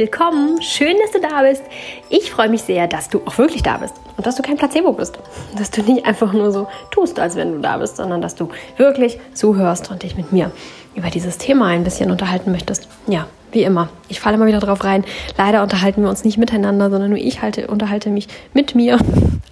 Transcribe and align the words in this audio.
willkommen. 0.00 0.62
Schön, 0.62 0.96
dass 0.98 1.10
du 1.10 1.20
da 1.20 1.42
bist. 1.42 1.62
Ich 2.08 2.30
freue 2.30 2.48
mich 2.48 2.62
sehr, 2.62 2.86
dass 2.86 3.10
du 3.10 3.20
auch 3.26 3.36
wirklich 3.36 3.62
da 3.62 3.76
bist 3.76 3.94
und 4.16 4.26
dass 4.26 4.34
du 4.34 4.40
kein 4.40 4.56
Placebo 4.56 4.94
bist. 4.94 5.18
Dass 5.58 5.70
du 5.70 5.82
nicht 5.82 6.06
einfach 6.06 6.32
nur 6.32 6.50
so 6.52 6.68
tust, 6.90 7.20
als 7.20 7.36
wenn 7.36 7.52
du 7.52 7.58
da 7.58 7.76
bist, 7.76 7.98
sondern 7.98 8.22
dass 8.22 8.34
du 8.34 8.48
wirklich 8.78 9.20
zuhörst 9.34 9.90
und 9.90 10.02
dich 10.02 10.16
mit 10.16 10.32
mir 10.32 10.52
über 10.94 11.10
dieses 11.10 11.36
Thema 11.36 11.66
ein 11.66 11.84
bisschen 11.84 12.10
unterhalten 12.10 12.50
möchtest. 12.50 12.88
Ja, 13.08 13.26
wie 13.52 13.62
immer. 13.62 13.90
Ich 14.08 14.20
falle 14.20 14.36
immer 14.36 14.46
wieder 14.46 14.60
drauf 14.60 14.84
rein. 14.84 15.04
Leider 15.36 15.62
unterhalten 15.62 16.00
wir 16.00 16.08
uns 16.08 16.24
nicht 16.24 16.38
miteinander, 16.38 16.88
sondern 16.88 17.10
nur 17.10 17.18
ich 17.18 17.42
halte, 17.42 17.66
unterhalte 17.66 18.08
mich 18.08 18.26
mit 18.54 18.74
mir, 18.74 18.98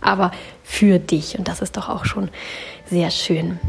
aber 0.01 0.31
für 0.65 0.99
dich. 0.99 1.39
Und 1.39 1.47
das 1.47 1.61
ist 1.61 1.77
doch 1.77 1.91
auch 1.91 2.07
schon 2.07 2.31
sehr 2.87 3.11
schön. 3.11 3.61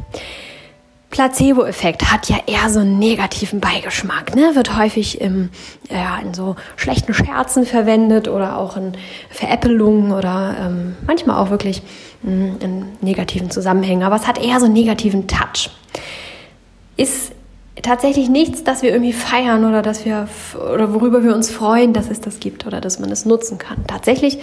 Placebo-Effekt 1.09 2.11
hat 2.11 2.29
ja 2.29 2.37
eher 2.45 2.69
so 2.69 2.79
einen 2.79 2.99
negativen 2.99 3.59
Beigeschmack, 3.59 4.35
ne? 4.35 4.51
wird 4.53 4.77
häufig 4.77 5.19
im, 5.19 5.49
ja, 5.89 6.19
in 6.19 6.35
so 6.35 6.55
schlechten 6.75 7.13
Scherzen 7.13 7.65
verwendet 7.65 8.27
oder 8.27 8.57
auch 8.57 8.77
in 8.77 8.93
Veräppelungen 9.29 10.11
oder 10.11 10.55
ähm, 10.59 10.95
manchmal 11.07 11.37
auch 11.37 11.49
wirklich 11.49 11.81
mh, 12.21 12.31
hm, 12.31 12.57
in 12.59 12.85
negativen 13.01 13.49
Zusammenhängen. 13.49 14.03
Aber 14.03 14.17
es 14.17 14.27
hat 14.27 14.43
eher 14.43 14.59
so 14.59 14.65
einen 14.65 14.75
negativen 14.75 15.27
Touch. 15.27 15.71
Ist 16.95 17.31
tatsächlich 17.81 18.29
nichts, 18.29 18.63
das 18.63 18.83
wir 18.83 18.91
irgendwie 18.91 19.13
feiern 19.13 19.65
oder 19.65 19.81
dass 19.81 20.05
wir 20.05 20.27
oder 20.73 20.93
worüber 20.93 21.23
wir 21.23 21.33
uns 21.33 21.49
freuen, 21.49 21.93
dass 21.93 22.11
es 22.11 22.21
das 22.21 22.39
gibt 22.39 22.67
oder 22.67 22.81
dass 22.81 22.99
man 22.99 23.11
es 23.11 23.25
nutzen 23.25 23.57
kann. 23.57 23.77
Tatsächlich 23.87 24.37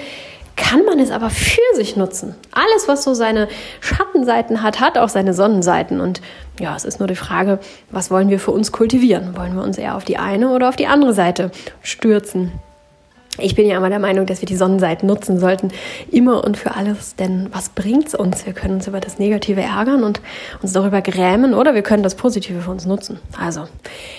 kann 0.57 0.85
man 0.85 0.99
es 0.99 1.11
aber 1.11 1.31
für 1.31 1.61
sich 1.75 1.97
nutzen. 1.97 2.35
Alles, 2.51 2.89
was 2.89 3.05
so 3.05 3.15
seine 3.15 3.49
Schattenseiten 3.81 4.63
hat, 4.63 4.81
hat 4.81 4.99
auch 4.99 5.09
seine 5.09 5.35
Sonnenseiten. 5.35 6.01
Und 6.01 6.23
ja, 6.59 6.75
es 6.75 6.85
ist 6.85 6.99
nur 6.99 7.07
die 7.07 7.15
Frage, 7.15 7.61
was 7.91 8.11
wollen 8.11 8.31
wir 8.31 8.41
für 8.41 8.51
uns 8.51 8.73
kultivieren? 8.73 9.37
Wollen 9.37 9.55
wir 9.55 9.63
uns 9.63 9.79
eher 9.79 9.97
auf 9.97 10.05
die 10.05 10.17
eine 10.17 10.51
oder 10.51 10.69
auf 10.69 10.77
die 10.77 10.87
andere 10.87 11.13
Seite 11.13 11.51
stürzen? 11.83 12.53
Ich 13.39 13.55
bin 13.55 13.67
ja 13.67 13.77
immer 13.77 13.91
der 13.91 13.99
Meinung, 13.99 14.27
dass 14.27 14.41
wir 14.41 14.47
die 14.47 14.57
Sonnenseiten 14.57 15.07
nutzen 15.07 15.39
sollten, 15.39 15.71
immer 16.11 16.45
und 16.45 16.57
für 16.57 16.75
alles, 16.75 17.17
denn 17.17 17.49
was 17.53 17.69
bringt's 17.69 18.15
uns? 18.15 18.47
Wir 18.47 18.55
können 18.55 18.75
uns 18.75 18.87
über 18.87 19.01
das 19.01 19.19
Negative 19.19 19.61
ärgern 19.61 20.05
und 20.05 20.21
uns 20.63 20.73
darüber 20.73 21.03
grämen 21.03 21.53
oder 21.53 21.75
wir 21.75 21.83
können 21.83 22.03
das 22.03 22.15
Positive 22.15 22.61
für 22.61 22.71
uns 22.71 22.87
nutzen. 22.87 23.19
Also 23.39 23.65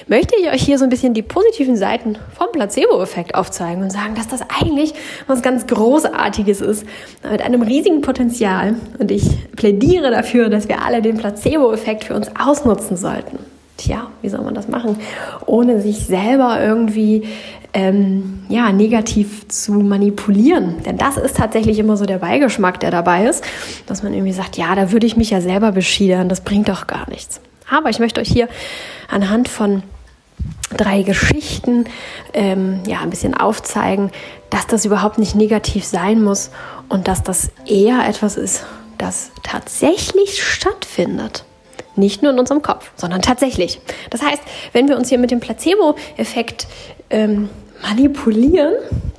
möchte 0.07 0.35
ich 0.39 0.51
euch 0.51 0.61
hier 0.61 0.77
so 0.77 0.83
ein 0.83 0.89
bisschen 0.89 1.13
die 1.13 1.23
positiven 1.23 1.77
Seiten 1.77 2.17
vom 2.37 2.47
Placebo-Effekt 2.51 3.33
aufzeigen 3.33 3.81
und 3.81 3.91
sagen, 3.91 4.13
dass 4.15 4.27
das 4.27 4.41
eigentlich 4.61 4.93
was 5.25 5.41
ganz 5.41 5.65
Großartiges 5.65 6.61
ist, 6.61 6.85
mit 7.29 7.41
einem 7.41 7.63
riesigen 7.63 8.01
Potenzial. 8.01 8.75
Und 8.99 9.09
ich 9.09 9.51
plädiere 9.53 10.11
dafür, 10.11 10.49
dass 10.49 10.67
wir 10.67 10.83
alle 10.83 11.01
den 11.01 11.17
Placebo-Effekt 11.17 12.05
für 12.05 12.15
uns 12.15 12.29
ausnutzen 12.39 12.97
sollten. 12.97 13.39
Tja, 13.77 14.07
wie 14.21 14.29
soll 14.29 14.41
man 14.41 14.55
das 14.55 14.67
machen, 14.67 14.97
ohne 15.45 15.81
sich 15.81 16.05
selber 16.05 16.59
irgendwie 16.61 17.27
ähm, 17.73 18.39
ja, 18.49 18.71
negativ 18.71 19.47
zu 19.49 19.73
manipulieren. 19.73 20.81
Denn 20.83 20.97
das 20.97 21.17
ist 21.17 21.37
tatsächlich 21.37 21.77
immer 21.77 21.95
so 21.95 22.05
der 22.05 22.17
Beigeschmack, 22.17 22.79
der 22.79 22.89
dabei 22.89 23.25
ist, 23.25 23.43
dass 23.85 24.01
man 24.01 24.13
irgendwie 24.13 24.33
sagt, 24.33 24.57
ja, 24.57 24.73
da 24.73 24.91
würde 24.91 25.05
ich 25.05 25.15
mich 25.15 25.29
ja 25.29 25.41
selber 25.41 25.71
beschiedern, 25.71 26.27
das 26.27 26.41
bringt 26.41 26.69
doch 26.69 26.87
gar 26.87 27.07
nichts. 27.09 27.39
Aber 27.69 27.89
ich 27.89 27.99
möchte 27.99 28.19
euch 28.19 28.29
hier 28.29 28.47
anhand 29.09 29.47
von 29.47 29.83
drei 30.75 31.03
Geschichten 31.03 31.85
ähm, 32.33 32.81
ja, 32.87 33.01
ein 33.01 33.09
bisschen 33.09 33.35
aufzeigen, 33.35 34.11
dass 34.49 34.67
das 34.67 34.85
überhaupt 34.85 35.17
nicht 35.17 35.35
negativ 35.35 35.85
sein 35.85 36.23
muss 36.23 36.51
und 36.89 37.07
dass 37.07 37.23
das 37.23 37.51
eher 37.65 38.07
etwas 38.07 38.37
ist, 38.37 38.65
das 38.97 39.31
tatsächlich 39.43 40.43
stattfindet. 40.43 41.45
Nicht 41.97 42.23
nur 42.23 42.31
in 42.31 42.39
unserem 42.39 42.61
Kopf, 42.61 42.91
sondern 42.95 43.21
tatsächlich. 43.21 43.79
Das 44.09 44.21
heißt, 44.21 44.41
wenn 44.73 44.87
wir 44.87 44.97
uns 44.97 45.09
hier 45.09 45.17
mit 45.17 45.31
dem 45.31 45.39
Placebo-Effekt 45.39 46.67
ähm, 47.09 47.49
manipulieren, 47.81 48.73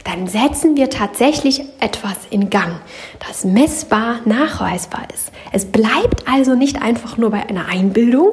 dann 0.05 0.27
setzen 0.27 0.77
wir 0.77 0.88
tatsächlich 0.88 1.62
etwas 1.81 2.17
in 2.31 2.49
Gang, 2.50 2.81
das 3.27 3.44
messbar 3.44 4.21
nachweisbar 4.25 5.03
ist. 5.15 5.31
Es 5.53 5.67
bleibt 5.67 6.27
also 6.27 6.55
nicht 6.55 6.81
einfach 6.81 7.19
nur 7.19 7.31
bei 7.31 7.47
einer 7.47 7.69
Einbildung 7.69 8.33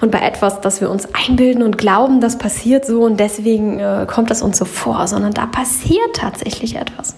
und 0.00 0.10
bei 0.10 0.20
etwas, 0.20 0.60
das 0.60 0.80
wir 0.80 0.90
uns 0.90 1.08
einbilden 1.14 1.62
und 1.62 1.78
glauben, 1.78 2.20
das 2.20 2.36
passiert 2.36 2.84
so 2.84 3.02
und 3.02 3.18
deswegen 3.18 3.80
äh, 3.80 4.06
kommt 4.06 4.30
es 4.30 4.42
uns 4.42 4.58
so 4.58 4.64
vor, 4.64 5.06
sondern 5.06 5.32
da 5.32 5.46
passiert 5.46 6.14
tatsächlich 6.14 6.76
etwas. 6.76 7.14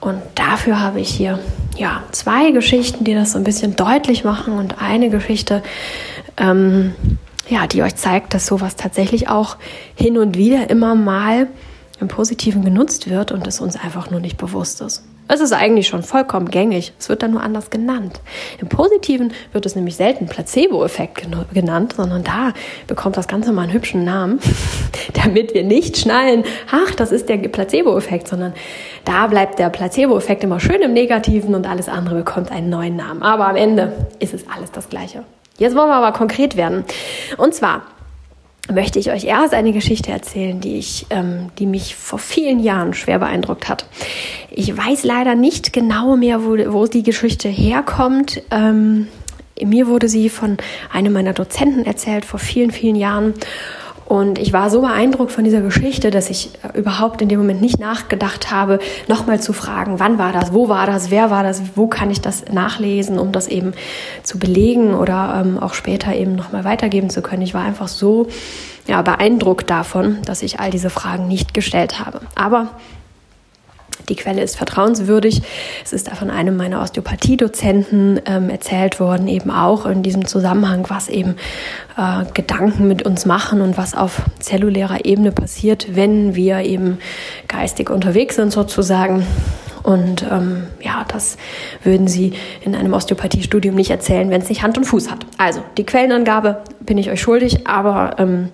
Und 0.00 0.20
dafür 0.34 0.80
habe 0.80 1.00
ich 1.00 1.08
hier 1.08 1.38
ja 1.76 2.02
zwei 2.12 2.50
Geschichten, 2.50 3.04
die 3.04 3.14
das 3.14 3.32
so 3.32 3.38
ein 3.38 3.44
bisschen 3.44 3.76
deutlich 3.76 4.24
machen 4.24 4.54
und 4.54 4.80
eine 4.80 5.08
Geschichte, 5.08 5.62
ähm, 6.36 6.94
ja, 7.48 7.66
die 7.66 7.82
euch 7.82 7.96
zeigt, 7.96 8.34
dass 8.34 8.46
sowas 8.46 8.76
tatsächlich 8.76 9.28
auch 9.28 9.56
hin 9.94 10.18
und 10.18 10.36
wieder 10.36 10.70
immer 10.70 10.94
mal 10.94 11.48
im 12.00 12.08
Positiven 12.08 12.64
genutzt 12.64 13.08
wird 13.08 13.32
und 13.32 13.46
es 13.46 13.60
uns 13.60 13.76
einfach 13.76 14.10
nur 14.10 14.20
nicht 14.20 14.36
bewusst 14.36 14.80
ist. 14.80 15.04
Es 15.26 15.40
ist 15.40 15.52
eigentlich 15.52 15.88
schon 15.88 16.02
vollkommen 16.02 16.50
gängig. 16.50 16.92
Es 16.98 17.08
wird 17.08 17.22
dann 17.22 17.30
nur 17.30 17.42
anders 17.42 17.70
genannt. 17.70 18.20
Im 18.60 18.68
Positiven 18.68 19.32
wird 19.52 19.64
es 19.64 19.74
nämlich 19.74 19.96
selten 19.96 20.26
Placebo-Effekt 20.26 21.26
genannt, 21.54 21.94
sondern 21.96 22.24
da 22.24 22.52
bekommt 22.86 23.16
das 23.16 23.26
Ganze 23.26 23.52
mal 23.52 23.62
einen 23.62 23.72
hübschen 23.72 24.04
Namen, 24.04 24.38
damit 25.24 25.54
wir 25.54 25.64
nicht 25.64 25.96
schnallen, 25.96 26.44
ach, 26.70 26.94
das 26.94 27.10
ist 27.10 27.30
der 27.30 27.38
Placebo-Effekt, 27.38 28.28
sondern 28.28 28.52
da 29.06 29.26
bleibt 29.26 29.58
der 29.58 29.70
Placebo-Effekt 29.70 30.44
immer 30.44 30.60
schön 30.60 30.82
im 30.82 30.92
Negativen 30.92 31.54
und 31.54 31.66
alles 31.66 31.88
andere 31.88 32.16
bekommt 32.16 32.52
einen 32.52 32.68
neuen 32.68 32.96
Namen. 32.96 33.22
Aber 33.22 33.48
am 33.48 33.56
Ende 33.56 34.06
ist 34.18 34.34
es 34.34 34.44
alles 34.54 34.72
das 34.72 34.90
Gleiche. 34.90 35.24
Jetzt 35.56 35.74
wollen 35.74 35.88
wir 35.88 35.94
aber 35.94 36.12
konkret 36.12 36.56
werden. 36.56 36.84
Und 37.38 37.54
zwar 37.54 37.82
möchte 38.72 38.98
ich 38.98 39.10
euch 39.10 39.24
erst 39.24 39.54
eine 39.54 39.72
Geschichte 39.72 40.10
erzählen, 40.10 40.60
die 40.60 40.78
ich, 40.78 41.06
ähm, 41.10 41.50
die 41.58 41.66
mich 41.66 41.94
vor 41.96 42.18
vielen 42.18 42.60
Jahren 42.60 42.94
schwer 42.94 43.18
beeindruckt 43.18 43.68
hat. 43.68 43.86
Ich 44.50 44.74
weiß 44.76 45.04
leider 45.04 45.34
nicht 45.34 45.72
genau 45.72 46.16
mehr, 46.16 46.44
wo, 46.44 46.56
wo 46.72 46.86
die 46.86 47.02
Geschichte 47.02 47.48
herkommt. 47.48 48.42
Ähm, 48.50 49.08
mir 49.62 49.86
wurde 49.86 50.08
sie 50.08 50.28
von 50.28 50.56
einem 50.92 51.12
meiner 51.12 51.32
Dozenten 51.32 51.84
erzählt 51.84 52.24
vor 52.24 52.40
vielen, 52.40 52.70
vielen 52.70 52.96
Jahren. 52.96 53.34
Und 54.06 54.38
ich 54.38 54.52
war 54.52 54.70
so 54.70 54.82
beeindruckt 54.82 55.32
von 55.32 55.44
dieser 55.44 55.60
Geschichte, 55.60 56.10
dass 56.10 56.28
ich 56.30 56.50
äh, 56.62 56.78
überhaupt 56.78 57.22
in 57.22 57.28
dem 57.28 57.38
Moment 57.38 57.60
nicht 57.60 57.78
nachgedacht 57.78 58.50
habe, 58.50 58.78
nochmal 59.08 59.40
zu 59.40 59.52
fragen, 59.52 59.98
wann 59.98 60.18
war 60.18 60.32
das, 60.32 60.52
wo 60.52 60.68
war 60.68 60.86
das, 60.86 61.10
wer 61.10 61.30
war 61.30 61.42
das, 61.42 61.62
wo 61.74 61.86
kann 61.86 62.10
ich 62.10 62.20
das 62.20 62.44
nachlesen, 62.52 63.18
um 63.18 63.32
das 63.32 63.48
eben 63.48 63.72
zu 64.22 64.38
belegen 64.38 64.94
oder 64.94 65.42
ähm, 65.42 65.58
auch 65.58 65.74
später 65.74 66.14
eben 66.14 66.34
nochmal 66.34 66.64
weitergeben 66.64 67.10
zu 67.10 67.22
können. 67.22 67.42
Ich 67.42 67.54
war 67.54 67.62
einfach 67.62 67.88
so 67.88 68.26
ja, 68.86 69.00
beeindruckt 69.02 69.70
davon, 69.70 70.18
dass 70.26 70.42
ich 70.42 70.60
all 70.60 70.70
diese 70.70 70.90
Fragen 70.90 71.26
nicht 71.26 71.54
gestellt 71.54 72.04
habe. 72.04 72.20
Aber 72.34 72.68
die 74.08 74.16
Quelle 74.16 74.42
ist 74.42 74.56
vertrauenswürdig. 74.56 75.42
Es 75.84 75.92
ist 75.92 76.10
von 76.10 76.30
einem 76.30 76.56
meiner 76.56 76.82
Osteopathie-Dozenten 76.82 78.20
ähm, 78.26 78.50
erzählt 78.50 79.00
worden, 79.00 79.28
eben 79.28 79.50
auch 79.50 79.86
in 79.86 80.02
diesem 80.02 80.26
Zusammenhang, 80.26 80.86
was 80.88 81.08
eben 81.08 81.36
äh, 81.96 82.24
Gedanken 82.34 82.88
mit 82.88 83.04
uns 83.04 83.26
machen 83.26 83.60
und 83.60 83.76
was 83.76 83.94
auf 83.94 84.22
zellulärer 84.38 85.04
Ebene 85.04 85.32
passiert, 85.32 85.94
wenn 85.96 86.34
wir 86.34 86.60
eben 86.60 86.98
geistig 87.48 87.90
unterwegs 87.90 88.36
sind 88.36 88.52
sozusagen. 88.52 89.26
Und 89.82 90.24
ähm, 90.30 90.64
ja, 90.80 91.04
das 91.06 91.36
würden 91.82 92.08
Sie 92.08 92.32
in 92.62 92.74
einem 92.74 92.94
Osteopathiestudium 92.94 93.74
nicht 93.74 93.90
erzählen, 93.90 94.30
wenn 94.30 94.40
es 94.40 94.48
nicht 94.48 94.62
Hand 94.62 94.78
und 94.78 94.84
Fuß 94.84 95.10
hat. 95.10 95.26
Also 95.36 95.62
die 95.76 95.84
Quellenangabe 95.84 96.62
bin 96.80 96.96
ich 96.96 97.10
euch 97.10 97.20
schuldig, 97.20 97.66
aber 97.66 98.16
ähm, 98.18 98.48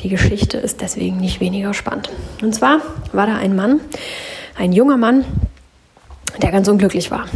die 0.00 0.10
Geschichte 0.10 0.58
ist 0.58 0.82
deswegen 0.82 1.16
nicht 1.16 1.40
weniger 1.40 1.72
spannend. 1.72 2.10
Und 2.42 2.54
zwar 2.54 2.80
war 3.12 3.26
da 3.26 3.36
ein 3.36 3.56
Mann, 3.56 3.80
ein 4.58 4.72
junger 4.72 4.96
Mann, 4.96 5.24
der 6.42 6.50
ganz 6.50 6.68
unglücklich 6.68 7.10
war 7.10 7.26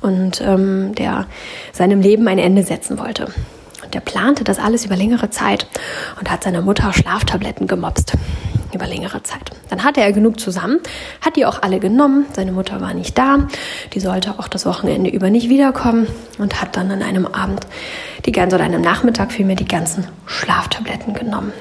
und 0.00 0.40
ähm, 0.40 0.94
der 0.94 1.26
seinem 1.72 2.00
Leben 2.00 2.26
ein 2.26 2.38
Ende 2.38 2.62
setzen 2.62 2.98
wollte. 2.98 3.26
Und 3.82 3.94
der 3.94 4.00
plante 4.00 4.44
das 4.44 4.58
alles 4.58 4.84
über 4.84 4.96
längere 4.96 5.30
Zeit 5.30 5.66
und 6.18 6.30
hat 6.30 6.44
seiner 6.44 6.62
Mutter 6.62 6.92
Schlaftabletten 6.92 7.66
gemobst 7.66 8.14
über 8.74 8.86
längere 8.86 9.22
Zeit. 9.22 9.50
Dann 9.70 9.84
hatte 9.84 10.00
er 10.00 10.12
genug 10.12 10.40
zusammen, 10.40 10.80
hat 11.20 11.36
die 11.36 11.46
auch 11.46 11.62
alle 11.62 11.78
genommen. 11.78 12.26
Seine 12.32 12.52
Mutter 12.52 12.80
war 12.80 12.92
nicht 12.92 13.16
da, 13.16 13.46
die 13.92 14.00
sollte 14.00 14.38
auch 14.38 14.48
das 14.48 14.66
Wochenende 14.66 15.10
über 15.10 15.30
nicht 15.30 15.48
wiederkommen 15.48 16.08
und 16.38 16.60
hat 16.60 16.76
dann 16.76 16.90
an 16.90 17.02
einem 17.02 17.26
Abend 17.26 17.66
die 18.26 18.32
ganze 18.32 18.56
oder 18.56 18.64
einem 18.64 18.80
Nachmittag 18.80 19.32
vielmehr 19.32 19.56
die 19.56 19.68
ganzen 19.68 20.08
Schlaftabletten 20.26 21.14
genommen. 21.14 21.52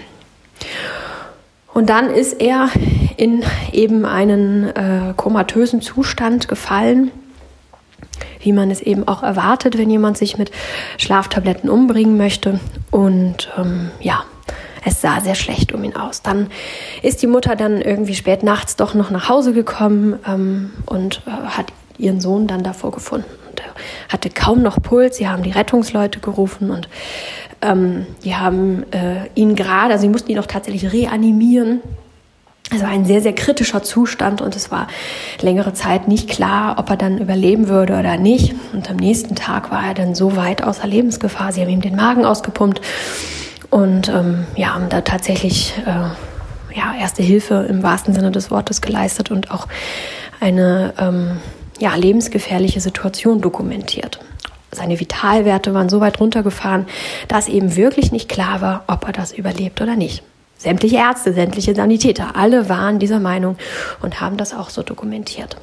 Und 1.74 1.90
dann 1.90 2.10
ist 2.10 2.34
er 2.34 2.70
in 3.18 3.44
eben 3.72 4.06
einen 4.06 4.76
äh, 4.76 5.14
komatösen 5.16 5.82
Zustand 5.82 6.48
gefallen, 6.48 7.12
wie 8.40 8.54
man 8.54 8.70
es 8.70 8.82
eben 8.82 9.08
auch 9.08 9.24
erwartet, 9.24 9.78
wenn 9.78 9.90
jemand 9.90 10.18
sich 10.18 10.38
mit 10.38 10.52
Schlaftabletten 10.98 11.70
umbringen 11.70 12.18
möchte. 12.18 12.60
Und 12.92 13.50
ähm, 13.58 13.90
ja, 14.00 14.24
es 14.86 15.02
sah 15.02 15.22
sehr 15.22 15.36
schlecht 15.36 15.72
um 15.72 15.84
ihn 15.84 15.96
aus. 15.96 16.22
Dann 16.22 16.48
ist 17.02 17.22
die 17.22 17.28
Mutter 17.28 17.56
dann 17.56 17.82
irgendwie 17.82 18.16
spät 18.16 18.44
nachts 18.44 18.76
doch 18.76 18.94
noch 18.94 19.10
nach 19.10 19.30
Hause 19.30 19.54
gekommen 19.54 20.20
ähm, 20.28 20.74
und 20.86 21.22
äh, 21.26 21.32
hat 21.32 21.68
ihren 21.98 22.20
Sohn 22.20 22.48
dann 22.48 22.64
davor 22.64 22.92
gefunden. 22.92 23.30
Und 23.50 23.62
er 23.62 23.74
hatte 24.10 24.30
kaum 24.30 24.62
noch 24.62 24.82
Puls. 24.82 25.18
Sie 25.18 25.28
haben 25.28 25.44
die 25.44 25.52
Rettungsleute 25.52 26.20
gerufen 26.20 26.72
und 26.72 26.90
ähm, 27.64 28.06
die 28.24 28.36
haben 28.36 28.84
äh, 28.92 29.28
ihn 29.36 29.56
gerade, 29.56 29.94
also 29.94 30.02
sie 30.04 30.10
mussten 30.10 30.32
ihn 30.32 30.40
auch 30.40 30.46
tatsächlich 30.46 30.92
reanimieren. 30.92 31.82
Also 32.72 32.86
ein 32.86 33.06
sehr, 33.06 33.22
sehr 33.22 33.34
kritischer 33.34 33.84
Zustand 33.84 34.42
und 34.42 34.56
es 34.56 34.72
war 34.72 34.88
längere 35.42 35.74
Zeit 35.74 36.08
nicht 36.08 36.30
klar, 36.30 36.78
ob 36.80 36.90
er 36.90 36.98
dann 36.98 37.20
überleben 37.20 37.68
würde 37.68 38.00
oder 38.00 38.18
nicht. 38.18 38.56
Und 38.74 38.90
am 38.90 38.96
nächsten 38.96 39.36
Tag 39.36 39.70
war 39.70 39.86
er 39.86 39.94
dann 39.94 40.16
so 40.16 40.36
weit 40.36 40.64
außer 40.64 40.88
Lebensgefahr. 40.88 41.52
Sie 41.52 41.62
haben 41.62 41.70
ihm 41.70 41.82
den 41.82 41.96
Magen 41.96 42.26
ausgepumpt 42.26 42.82
und 43.70 44.10
ähm, 44.10 44.46
ja, 44.56 44.74
haben 44.74 44.90
da 44.90 45.02
tatsächlich 45.02 45.74
äh, 45.86 46.78
ja, 46.78 46.96
erste 47.00 47.22
Hilfe 47.22 47.66
im 47.70 47.84
wahrsten 47.84 48.14
Sinne 48.14 48.32
des 48.32 48.50
Wortes 48.50 48.82
geleistet 48.82 49.30
und 49.30 49.52
auch 49.52 49.68
eine 50.40 50.94
ähm, 51.00 51.38
ja, 51.80 51.96
lebensgefährliche 51.96 52.80
Situation 52.80 53.42
dokumentiert. 53.42 54.20
Seine 54.74 55.00
Vitalwerte 55.00 55.74
waren 55.74 55.90
so 55.90 56.00
weit 56.02 56.20
runtergefahren, 56.20 56.86
dass 57.28 57.48
eben 57.48 57.76
wirklich 57.76 58.12
nicht 58.12 58.30
klar 58.30 58.62
war, 58.62 58.84
ob 58.88 59.06
er 59.06 59.14
das 59.14 59.32
überlebt 59.32 59.82
oder 59.82 59.96
nicht. 59.96 60.24
Sämtliche 60.58 60.98
Ärzte, 60.98 61.34
sämtliche 61.34 61.76
Sanitäter, 61.76 62.36
alle 62.36 62.70
waren 62.70 63.00
dieser 63.00 63.20
Meinung 63.20 63.58
und 64.02 64.22
haben 64.22 64.38
das 64.38 64.54
auch 64.54 64.70
so 64.70 64.82
dokumentiert. 64.82 65.58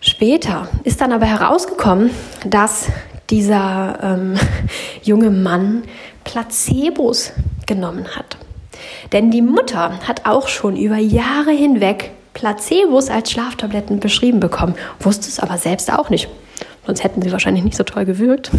Später 0.00 0.68
ist 0.84 1.00
dann 1.00 1.12
aber 1.12 1.26
herausgekommen, 1.26 2.10
dass 2.44 2.86
dieser 3.30 3.98
ähm, 4.02 4.34
junge 5.02 5.30
Mann 5.30 5.84
Placebos 6.24 7.32
genommen 7.66 8.06
hat. 8.14 8.36
Denn 9.12 9.30
die 9.30 9.42
Mutter 9.42 9.98
hat 10.06 10.26
auch 10.26 10.48
schon 10.48 10.76
über 10.76 10.98
Jahre 10.98 11.50
hinweg 11.50 12.10
Placebos 12.34 13.10
als 13.10 13.32
Schlaftabletten 13.32 13.98
beschrieben 14.00 14.38
bekommen, 14.38 14.74
wusste 15.00 15.28
es 15.28 15.40
aber 15.40 15.58
selbst 15.58 15.92
auch 15.92 16.10
nicht. 16.10 16.28
Sonst 16.88 17.04
hätten 17.04 17.20
sie 17.20 17.30
wahrscheinlich 17.32 17.64
nicht 17.64 17.76
so 17.76 17.84
toll 17.84 18.06
gewirkt. 18.06 18.50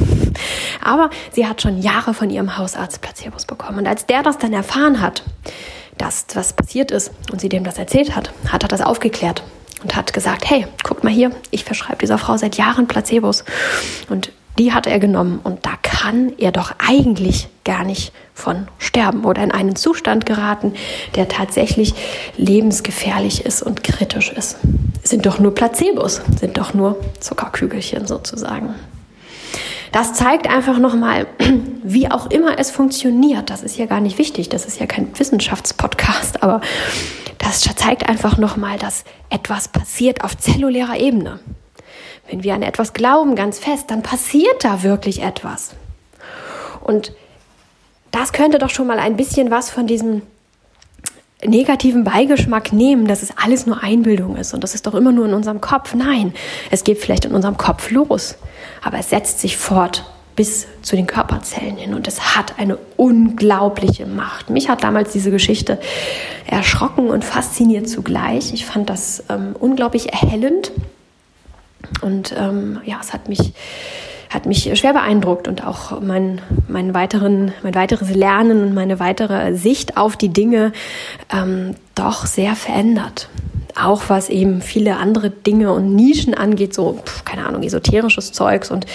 Aber 0.83 1.09
sie 1.31 1.47
hat 1.47 1.63
schon 1.63 1.81
Jahre 1.81 2.13
von 2.13 2.29
ihrem 2.29 2.59
Hausarzt 2.59 3.01
Placebos 3.01 3.45
bekommen. 3.45 3.79
Und 3.79 3.87
als 3.87 4.05
der 4.05 4.21
das 4.21 4.37
dann 4.37 4.53
erfahren 4.53 5.01
hat, 5.01 5.23
dass 5.97 6.27
was 6.35 6.53
passiert 6.53 6.91
ist 6.91 7.11
und 7.31 7.41
sie 7.41 7.49
dem 7.49 7.63
das 7.63 7.79
erzählt 7.79 8.15
hat, 8.15 8.31
hat 8.47 8.61
er 8.61 8.69
das 8.69 8.81
aufgeklärt 8.81 9.41
und 9.81 9.95
hat 9.95 10.13
gesagt, 10.13 10.47
hey, 10.47 10.67
guck 10.83 11.03
mal 11.03 11.11
hier, 11.11 11.31
ich 11.49 11.63
verschreibe 11.63 11.97
dieser 11.97 12.19
Frau 12.19 12.37
seit 12.37 12.55
Jahren 12.55 12.87
Placebos. 12.87 13.45
Und 14.09 14.31
die 14.59 14.73
hat 14.73 14.85
er 14.85 14.99
genommen 14.99 15.39
und 15.43 15.65
da 15.65 15.71
kann 15.81 16.31
er 16.37 16.51
doch 16.51 16.75
eigentlich 16.77 17.47
gar 17.63 17.83
nicht 17.83 18.13
von 18.35 18.67
sterben 18.77 19.25
oder 19.25 19.41
in 19.41 19.51
einen 19.51 19.75
Zustand 19.75 20.27
geraten, 20.27 20.73
der 21.15 21.29
tatsächlich 21.29 21.95
lebensgefährlich 22.37 23.43
ist 23.43 23.63
und 23.63 23.83
kritisch 23.83 24.31
ist. 24.31 24.57
Sind 25.09 25.25
doch 25.25 25.39
nur 25.39 25.55
Placebos, 25.55 26.21
sind 26.39 26.59
doch 26.59 26.75
nur 26.75 26.95
Zuckerkügelchen 27.19 28.05
sozusagen. 28.05 28.75
Das 29.91 30.13
zeigt 30.13 30.47
einfach 30.47 30.77
nochmal, 30.77 31.25
wie 31.83 32.11
auch 32.11 32.29
immer 32.29 32.59
es 32.59 32.69
funktioniert. 32.69 33.49
Das 33.49 33.63
ist 33.63 33.75
ja 33.79 33.87
gar 33.87 34.01
nicht 34.01 34.19
wichtig, 34.19 34.49
das 34.49 34.67
ist 34.67 34.79
ja 34.79 34.85
kein 34.85 35.07
Wissenschaftspodcast, 35.17 36.43
aber 36.43 36.61
das 37.39 37.61
zeigt 37.61 38.07
einfach 38.07 38.37
nochmal, 38.37 38.77
dass 38.77 39.03
etwas 39.31 39.67
passiert 39.69 40.23
auf 40.23 40.37
zellulärer 40.37 40.99
Ebene. 40.99 41.39
Wenn 42.29 42.43
wir 42.43 42.53
an 42.53 42.61
etwas 42.61 42.93
glauben, 42.93 43.33
ganz 43.33 43.57
fest, 43.57 43.85
dann 43.87 44.03
passiert 44.03 44.63
da 44.63 44.83
wirklich 44.83 45.23
etwas. 45.23 45.71
Und 46.81 47.13
das 48.11 48.31
könnte 48.31 48.59
doch 48.59 48.69
schon 48.69 48.85
mal 48.85 48.99
ein 48.99 49.17
bisschen 49.17 49.49
was 49.49 49.71
von 49.71 49.87
diesem 49.87 50.21
negativen 51.45 52.03
Beigeschmack 52.03 52.73
nehmen, 52.73 53.07
dass 53.07 53.23
es 53.23 53.33
alles 53.37 53.65
nur 53.65 53.81
Einbildung 53.81 54.35
ist 54.35 54.53
und 54.53 54.63
das 54.63 54.75
ist 54.75 54.87
doch 54.87 54.93
immer 54.93 55.11
nur 55.11 55.25
in 55.25 55.33
unserem 55.33 55.61
Kopf. 55.61 55.95
Nein, 55.95 56.33
es 56.69 56.83
geht 56.83 56.97
vielleicht 56.99 57.25
in 57.25 57.33
unserem 57.33 57.57
Kopf 57.57 57.91
los, 57.91 58.35
aber 58.83 58.99
es 58.99 59.09
setzt 59.09 59.39
sich 59.39 59.57
fort 59.57 60.03
bis 60.35 60.67
zu 60.81 60.95
den 60.95 61.05
Körperzellen 61.05 61.75
hin 61.75 61.93
und 61.93 62.07
es 62.07 62.35
hat 62.35 62.59
eine 62.59 62.77
unglaubliche 62.95 64.05
Macht. 64.05 64.49
Mich 64.49 64.69
hat 64.69 64.83
damals 64.83 65.11
diese 65.11 65.31
Geschichte 65.31 65.79
erschrocken 66.45 67.09
und 67.09 67.25
fasziniert 67.25 67.89
zugleich. 67.89 68.53
Ich 68.53 68.65
fand 68.65 68.89
das 68.89 69.23
ähm, 69.29 69.55
unglaublich 69.59 70.13
erhellend 70.13 70.71
und 72.01 72.33
ähm, 72.37 72.79
ja, 72.85 72.99
es 73.01 73.13
hat 73.13 73.27
mich, 73.29 73.53
hat 74.29 74.45
mich 74.45 74.69
schwer 74.77 74.93
beeindruckt 74.93 75.47
und 75.47 75.65
auch 75.65 76.01
mein, 76.01 76.41
mein, 76.67 76.93
weiteren, 76.93 77.51
mein 77.63 77.73
weiteres 77.75 78.13
Lernen 78.13 78.63
und 78.63 78.73
meine 78.73 78.99
weitere 78.99 79.55
Sicht 79.55 79.97
auf 79.97 80.17
die 80.17 80.29
Dinge 80.29 80.71
ähm, 81.33 81.75
doch 81.95 82.25
sehr 82.25 82.55
verändert. 82.55 83.29
Auch 83.79 84.03
was 84.07 84.29
eben 84.29 84.61
viele 84.61 84.97
andere 84.97 85.29
Dinge 85.29 85.71
und 85.73 85.95
Nischen 85.95 86.33
angeht, 86.33 86.73
so, 86.73 86.99
keine 87.25 87.45
Ahnung, 87.45 87.63
esoterisches 87.63 88.31
Zeugs 88.31 88.71
und 88.71 88.85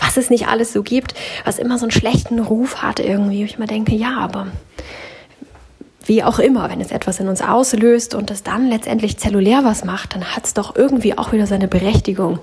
was 0.00 0.16
es 0.16 0.30
nicht 0.30 0.48
alles 0.48 0.72
so 0.72 0.82
gibt, 0.82 1.14
was 1.44 1.58
immer 1.58 1.78
so 1.78 1.84
einen 1.84 1.92
schlechten 1.92 2.38
Ruf 2.38 2.82
hat 2.82 3.00
irgendwie. 3.00 3.44
Ich 3.44 3.58
mal 3.58 3.66
denke, 3.66 3.94
ja, 3.94 4.18
aber 4.18 4.48
wie 6.08 6.22
auch 6.22 6.38
immer, 6.38 6.70
wenn 6.70 6.80
es 6.80 6.90
etwas 6.90 7.20
in 7.20 7.28
uns 7.28 7.42
auslöst 7.42 8.14
und 8.14 8.30
es 8.30 8.42
dann 8.42 8.68
letztendlich 8.68 9.18
zellulär 9.18 9.64
was 9.64 9.84
macht, 9.84 10.14
dann 10.14 10.24
hat 10.36 10.46
es 10.46 10.54
doch 10.54 10.76
irgendwie 10.76 11.16
auch 11.16 11.32
wieder 11.32 11.46
seine 11.46 11.68
Berechtigung, 11.68 12.38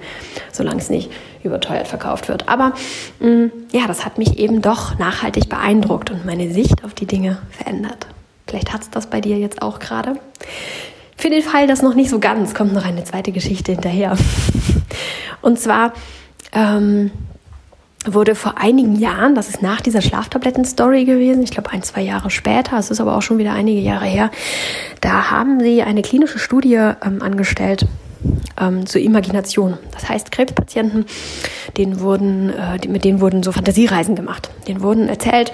solange 0.51 0.79
es 0.79 0.89
nicht 0.89 1.11
überteuert 1.43 1.87
verkauft 1.87 2.27
wird. 2.27 2.47
Aber 2.47 2.73
mh, 3.19 3.29
mm, 3.29 3.51
ja, 3.71 3.87
das 3.87 4.05
hat 4.05 4.17
mich 4.17 4.37
eben 4.39 4.61
doch 4.61 4.97
nachhaltig 4.97 5.49
beeindruckt 5.49 6.11
und 6.11 6.25
meine 6.25 6.51
Sicht 6.51 6.83
auf 6.83 6.93
die 6.93 7.05
Dinge 7.05 7.37
verändert. 7.51 8.07
Vielleicht 8.47 8.73
hat 8.73 8.81
es 8.81 8.89
das 8.89 9.07
bei 9.07 9.21
dir 9.21 9.37
jetzt 9.37 9.61
auch 9.61 9.79
gerade. 9.79 10.15
Für 11.15 11.29
den 11.29 11.43
Fall, 11.43 11.67
dass 11.67 11.81
noch 11.81 11.95
nicht 11.95 12.09
so 12.09 12.19
ganz, 12.19 12.55
kommt 12.55 12.73
noch 12.73 12.85
eine 12.85 13.03
zweite 13.03 13.31
Geschichte 13.31 13.73
hinterher. 13.73 14.17
Und 15.41 15.59
zwar 15.59 15.93
ähm, 16.53 17.11
wurde 18.05 18.35
vor 18.35 18.57
einigen 18.57 18.95
Jahren, 18.95 19.35
das 19.35 19.49
ist 19.49 19.61
nach 19.61 19.81
dieser 19.81 20.01
Schlaftabletten-Story 20.01 21.05
gewesen, 21.05 21.43
ich 21.43 21.51
glaube 21.51 21.71
ein, 21.71 21.83
zwei 21.83 22.01
Jahre 22.01 22.29
später, 22.29 22.77
es 22.77 22.91
ist 22.91 23.01
aber 23.01 23.15
auch 23.15 23.21
schon 23.21 23.37
wieder 23.37 23.53
einige 23.53 23.81
Jahre 23.81 24.05
her, 24.05 24.31
da 25.01 25.31
haben 25.31 25.59
sie 25.59 25.83
eine 25.83 26.01
klinische 26.01 26.39
Studie 26.39 26.75
ähm, 26.75 27.21
angestellt 27.21 27.85
ähm, 28.59 28.85
zur 28.85 29.01
Imagination. 29.01 29.77
Das 29.91 30.07
heißt, 30.09 30.31
Krebspatienten, 30.31 31.05
denen 31.77 31.99
wurden, 31.99 32.49
äh, 32.49 32.87
mit 32.87 33.03
denen 33.03 33.21
wurden 33.21 33.43
so 33.43 33.51
Fantasiereisen 33.51 34.15
gemacht. 34.15 34.49
Denen 34.67 34.81
wurden 34.81 35.09
erzählt, 35.09 35.51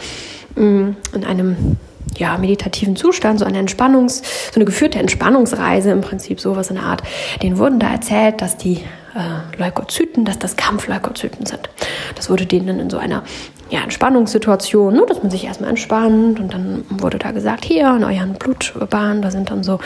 mh, 0.55 0.63
mm, 0.63 0.95
in 1.13 1.25
einem 1.25 1.77
ja, 2.17 2.37
meditativen 2.37 2.95
Zustand, 2.95 3.39
so 3.39 3.45
eine 3.45 3.59
Entspannungs-, 3.59 4.21
so 4.51 4.55
eine 4.55 4.65
geführte 4.65 4.99
Entspannungsreise 4.99 5.91
im 5.91 6.01
Prinzip, 6.01 6.39
sowas 6.39 6.69
in 6.69 6.75
der 6.75 6.85
Art. 6.85 7.03
Denen 7.41 7.57
wurden 7.57 7.79
da 7.79 7.91
erzählt, 7.91 8.41
dass 8.41 8.57
die 8.57 8.83
äh, 9.15 9.57
Leukozyten, 9.57 10.25
dass 10.25 10.39
das 10.39 10.55
Kampfleukozyten 10.55 11.45
sind. 11.45 11.69
Das 12.15 12.29
wurde 12.29 12.45
denen 12.45 12.79
in 12.79 12.89
so 12.89 12.97
einer 12.97 13.23
ja, 13.69 13.81
Entspannungssituation, 13.81 14.93
ne, 14.93 15.05
dass 15.07 15.23
man 15.23 15.31
sich 15.31 15.45
erstmal 15.45 15.71
entspannt 15.71 16.39
und 16.39 16.53
dann 16.53 16.85
wurde 16.89 17.17
da 17.17 17.31
gesagt, 17.31 17.65
hier 17.65 17.95
in 17.95 18.03
euren 18.03 18.33
Blutbahnen, 18.33 19.23
da 19.23 19.31
sind 19.31 19.49
dann 19.49 19.63
so 19.63 19.79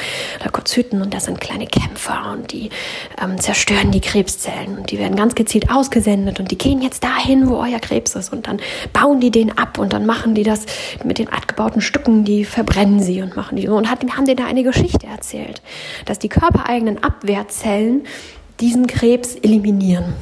Leukozyten 0.43 1.01
und 1.01 1.13
das 1.13 1.25
sind 1.25 1.39
kleine 1.39 1.65
Kämpfer 1.65 2.33
und 2.33 2.51
die 2.51 2.69
ähm, 3.24 3.39
zerstören 3.39 3.91
die 3.91 4.01
Krebszellen 4.01 4.77
und 4.79 4.91
die 4.91 5.00
werden 5.00 5.15
ganz 5.15 5.33
gezielt 5.33 5.71
ausgesendet 5.71 6.41
und 6.41 6.51
die 6.51 6.57
gehen 6.57 6.81
jetzt 6.81 7.05
dahin, 7.05 7.50
wo 7.50 7.55
euer 7.55 7.79
Krebs 7.79 8.15
ist 8.15 8.33
und 8.33 8.48
dann 8.48 8.59
bauen 8.91 9.21
die 9.21 9.31
den 9.31 9.57
ab 9.57 9.77
und 9.77 9.93
dann 9.93 10.05
machen 10.05 10.36
die 10.36 10.43
das 10.43 10.65
mit 11.05 11.17
den 11.17 11.29
abgebauten 11.29 11.79
Stücken, 11.81 12.25
die 12.25 12.43
verbrennen 12.43 13.00
sie 13.00 13.21
und 13.21 13.38
machen 13.38 13.55
die 13.55 13.67
so. 13.67 13.75
Und 13.75 13.89
hat, 13.89 14.00
haben 14.12 14.25
dir 14.25 14.36
da 14.36 14.45
eine 14.45 14.63
Geschichte 14.63 15.07
erzählt, 15.07 15.62
dass 16.05 16.19
die 16.19 16.29
körpereigenen 16.29 17.01
Abwehrzellen 17.01 18.03
diesen 18.59 18.88
Krebs 18.88 19.36
eliminieren 19.36 20.15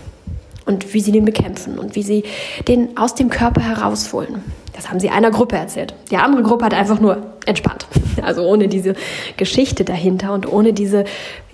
und 0.68 0.94
wie 0.94 1.00
sie 1.00 1.12
den 1.12 1.26
bekämpfen 1.26 1.80
und 1.80 1.96
wie 1.96 2.04
sie 2.04 2.24
den 2.68 2.98
aus 2.98 3.16
dem 3.16 3.30
Körper 3.30 3.62
herausholen. 3.62 4.44
Das 4.74 4.90
haben 4.90 5.00
sie 5.00 5.10
einer 5.10 5.32
Gruppe 5.32 5.56
erzählt. 5.56 5.96
Die 6.12 6.18
andere 6.18 6.44
Gruppe 6.44 6.66
hat 6.66 6.74
einfach 6.74 7.00
nur 7.00 7.18
entspannt. 7.46 7.88
Also 8.24 8.42
ohne 8.42 8.68
diese 8.68 8.96
Geschichte 9.38 9.84
dahinter 9.84 10.34
und 10.34 10.52
ohne 10.52 10.74
diese 10.74 11.06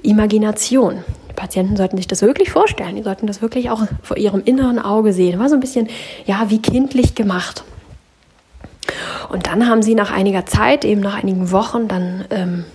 Imagination. 0.01 1.03
Die 1.29 1.33
Patienten 1.33 1.75
sollten 1.75 1.97
sich 1.97 2.07
das 2.07 2.21
wirklich 2.21 2.51
vorstellen. 2.51 2.95
Die 2.95 3.03
sollten 3.03 3.27
das 3.27 3.41
wirklich 3.41 3.69
auch 3.69 3.81
vor 4.01 4.15
ihrem 4.15 4.41
inneren 4.45 4.79
Auge 4.79 5.11
sehen. 5.11 5.39
War 5.39 5.49
so 5.49 5.55
ein 5.55 5.59
bisschen, 5.59 5.89
ja, 6.25 6.45
wie 6.47 6.61
kindlich 6.61 7.15
gemacht. 7.15 7.65
Und 9.29 9.47
dann 9.47 9.67
haben 9.67 9.81
sie 9.83 9.93
nach 9.93 10.09
einiger 10.09 10.45
Zeit, 10.45 10.85
eben 10.85 11.01
nach 11.01 11.21
einigen 11.21 11.51
Wochen, 11.51 11.89
dann 11.89 12.23
ähm, 12.29 12.65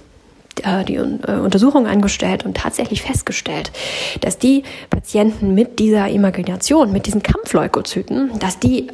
äh, 0.64 0.84
die 0.84 0.96
äh, 0.96 1.00
Untersuchung 1.00 1.86
angestellt 1.86 2.44
und 2.44 2.56
tatsächlich 2.56 3.02
festgestellt, 3.02 3.72
dass 4.20 4.38
die 4.38 4.64
Patienten 4.90 5.54
mit 5.54 5.78
dieser 5.78 6.08
Imagination, 6.08 6.92
mit 6.92 7.06
diesen 7.06 7.22
Kampfleukozyten, 7.22 8.38
dass 8.38 8.58
die 8.58 8.88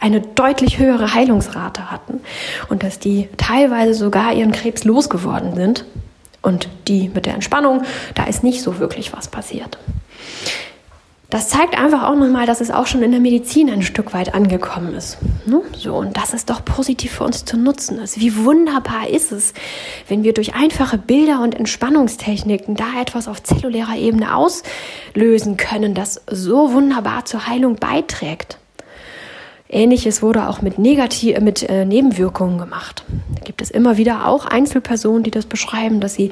eine 0.00 0.20
deutlich 0.20 0.78
höhere 0.78 1.14
Heilungsrate 1.14 1.90
hatten 1.90 2.20
und 2.68 2.82
dass 2.82 2.98
die 2.98 3.28
teilweise 3.36 3.94
sogar 3.94 4.32
ihren 4.32 4.52
Krebs 4.52 4.84
losgeworden 4.84 5.54
sind 5.54 5.84
und 6.42 6.68
die 6.86 7.08
mit 7.08 7.26
der 7.26 7.34
Entspannung, 7.34 7.82
da 8.14 8.24
ist 8.24 8.44
nicht 8.44 8.62
so 8.62 8.78
wirklich 8.78 9.12
was 9.12 9.28
passiert. 9.28 9.78
Das 11.30 11.50
zeigt 11.50 11.76
einfach 11.76 12.04
auch 12.04 12.14
nochmal, 12.14 12.46
dass 12.46 12.62
es 12.62 12.70
auch 12.70 12.86
schon 12.86 13.02
in 13.02 13.10
der 13.10 13.20
Medizin 13.20 13.68
ein 13.68 13.82
Stück 13.82 14.14
weit 14.14 14.32
angekommen 14.32 14.94
ist. 14.94 15.18
Ne? 15.44 15.60
So, 15.76 15.94
und 15.96 16.16
dass 16.16 16.32
es 16.32 16.46
doch 16.46 16.64
positiv 16.64 17.12
für 17.12 17.24
uns 17.24 17.44
zu 17.44 17.58
nutzen 17.58 17.98
ist. 17.98 18.18
Wie 18.18 18.34
wunderbar 18.34 19.10
ist 19.10 19.30
es, 19.30 19.52
wenn 20.08 20.22
wir 20.22 20.32
durch 20.32 20.54
einfache 20.54 20.96
Bilder 20.96 21.42
und 21.42 21.54
Entspannungstechniken 21.54 22.76
da 22.76 22.98
etwas 22.98 23.28
auf 23.28 23.42
zellulärer 23.42 23.96
Ebene 23.98 24.34
auslösen 24.34 25.58
können, 25.58 25.92
das 25.92 26.22
so 26.30 26.72
wunderbar 26.72 27.26
zur 27.26 27.46
Heilung 27.46 27.76
beiträgt. 27.76 28.56
Ähnliches 29.70 30.22
wurde 30.22 30.48
auch 30.48 30.62
mit, 30.62 30.78
Negativ 30.78 31.36
äh, 31.36 31.40
mit 31.40 31.68
äh, 31.68 31.84
Nebenwirkungen 31.84 32.58
gemacht. 32.58 33.04
Da 33.34 33.44
gibt 33.44 33.60
es 33.60 33.70
immer 33.70 33.98
wieder 33.98 34.26
auch 34.26 34.46
Einzelpersonen, 34.46 35.22
die 35.22 35.30
das 35.30 35.44
beschreiben, 35.44 36.00
dass 36.00 36.14
sie 36.14 36.30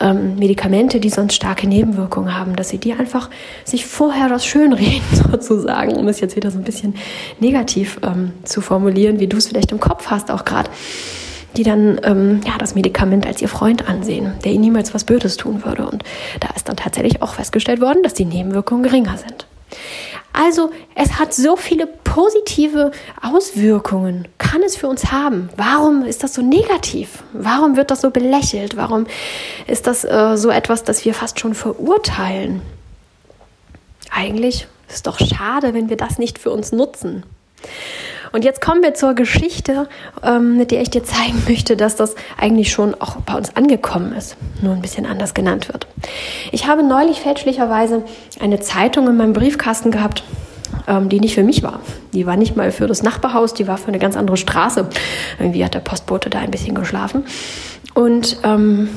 ähm, 0.00 0.36
Medikamente, 0.36 1.00
die 1.00 1.10
sonst 1.10 1.34
starke 1.34 1.66
Nebenwirkungen 1.66 2.38
haben, 2.38 2.54
dass 2.54 2.68
sie 2.68 2.78
die 2.78 2.92
einfach 2.92 3.30
sich 3.64 3.84
vorher 3.84 4.28
das 4.28 4.46
schönreden 4.46 5.02
sozusagen, 5.30 5.96
um 5.96 6.06
es 6.06 6.20
jetzt 6.20 6.36
wieder 6.36 6.52
so 6.52 6.58
ein 6.58 6.64
bisschen 6.64 6.94
negativ 7.40 7.98
ähm, 8.02 8.32
zu 8.44 8.60
formulieren, 8.60 9.18
wie 9.18 9.26
du 9.26 9.36
es 9.36 9.48
vielleicht 9.48 9.72
im 9.72 9.80
Kopf 9.80 10.06
hast 10.10 10.30
auch 10.30 10.44
gerade 10.44 10.70
die 11.56 11.64
dann 11.64 12.00
ähm, 12.04 12.40
ja, 12.46 12.52
das 12.58 12.76
Medikament 12.76 13.26
als 13.26 13.42
ihr 13.42 13.48
Freund 13.48 13.88
ansehen, 13.88 14.34
der 14.44 14.52
ihnen 14.52 14.60
niemals 14.60 14.94
was 14.94 15.04
Böses 15.04 15.36
tun 15.36 15.64
würde. 15.64 15.88
Und 15.88 16.04
da 16.38 16.50
ist 16.54 16.68
dann 16.68 16.76
tatsächlich 16.76 17.20
auch 17.20 17.34
festgestellt 17.34 17.80
worden, 17.80 18.04
dass 18.04 18.14
die 18.14 18.26
Nebenwirkungen 18.26 18.84
geringer 18.84 19.16
sind. 19.16 19.47
Also 20.38 20.70
es 20.94 21.18
hat 21.18 21.34
so 21.34 21.56
viele 21.56 21.88
positive 21.88 22.92
Auswirkungen, 23.20 24.28
kann 24.38 24.62
es 24.62 24.76
für 24.76 24.86
uns 24.86 25.10
haben. 25.10 25.48
Warum 25.56 26.04
ist 26.04 26.22
das 26.22 26.34
so 26.34 26.42
negativ? 26.42 27.24
Warum 27.32 27.76
wird 27.76 27.90
das 27.90 28.02
so 28.02 28.10
belächelt? 28.10 28.76
Warum 28.76 29.08
ist 29.66 29.88
das 29.88 30.04
äh, 30.04 30.36
so 30.36 30.50
etwas, 30.50 30.84
das 30.84 31.04
wir 31.04 31.12
fast 31.12 31.40
schon 31.40 31.54
verurteilen? 31.54 32.62
Eigentlich 34.12 34.68
ist 34.86 34.94
es 34.94 35.02
doch 35.02 35.18
schade, 35.18 35.74
wenn 35.74 35.88
wir 35.88 35.96
das 35.96 36.18
nicht 36.18 36.38
für 36.38 36.52
uns 36.52 36.70
nutzen. 36.70 37.24
Und 38.32 38.44
jetzt 38.44 38.60
kommen 38.60 38.82
wir 38.82 38.94
zur 38.94 39.14
Geschichte, 39.14 39.88
ähm, 40.22 40.56
mit 40.56 40.70
der 40.70 40.82
ich 40.82 40.90
dir 40.90 41.04
zeigen 41.04 41.42
möchte, 41.48 41.76
dass 41.76 41.96
das 41.96 42.14
eigentlich 42.38 42.70
schon 42.70 42.94
auch 42.94 43.16
bei 43.16 43.34
uns 43.34 43.54
angekommen 43.56 44.12
ist, 44.12 44.36
nur 44.62 44.74
ein 44.74 44.82
bisschen 44.82 45.06
anders 45.06 45.34
genannt 45.34 45.68
wird. 45.68 45.86
Ich 46.52 46.66
habe 46.66 46.82
neulich 46.82 47.20
fälschlicherweise 47.20 48.02
eine 48.40 48.60
Zeitung 48.60 49.08
in 49.08 49.16
meinem 49.16 49.32
Briefkasten 49.32 49.90
gehabt, 49.90 50.22
ähm, 50.86 51.08
die 51.08 51.20
nicht 51.20 51.34
für 51.34 51.44
mich 51.44 51.62
war. 51.62 51.80
Die 52.12 52.26
war 52.26 52.36
nicht 52.36 52.56
mal 52.56 52.72
für 52.72 52.86
das 52.86 53.02
Nachbarhaus, 53.02 53.54
die 53.54 53.66
war 53.66 53.78
für 53.78 53.88
eine 53.88 53.98
ganz 53.98 54.16
andere 54.16 54.36
Straße. 54.36 54.88
Irgendwie 55.38 55.64
hat 55.64 55.74
der 55.74 55.80
Postbote 55.80 56.30
da 56.30 56.38
ein 56.38 56.50
bisschen 56.50 56.74
geschlafen. 56.74 57.24
Und 57.94 58.38
ähm, 58.44 58.88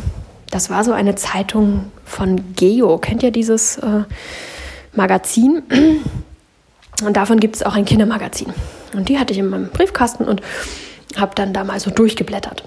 das 0.49 0.69
war 0.69 0.83
so 0.83 0.91
eine 0.91 1.15
Zeitung 1.15 1.91
von 2.03 2.53
Geo. 2.55 2.97
Kennt 2.97 3.23
ihr 3.23 3.31
dieses 3.31 3.77
äh, 3.77 4.03
Magazin? 4.93 5.63
Und 7.01 7.17
davon 7.17 7.39
gibt 7.39 7.55
es 7.55 7.63
auch 7.63 7.75
ein 7.75 7.85
Kindermagazin. 7.85 8.53
Und 8.93 9.09
die 9.09 9.19
hatte 9.19 9.33
ich 9.33 9.39
in 9.39 9.49
meinem 9.49 9.69
Briefkasten 9.69 10.25
und 10.25 10.41
habe 11.17 11.33
dann 11.35 11.53
da 11.53 11.63
mal 11.63 11.79
so 11.79 11.91
durchgeblättert. 11.91 12.63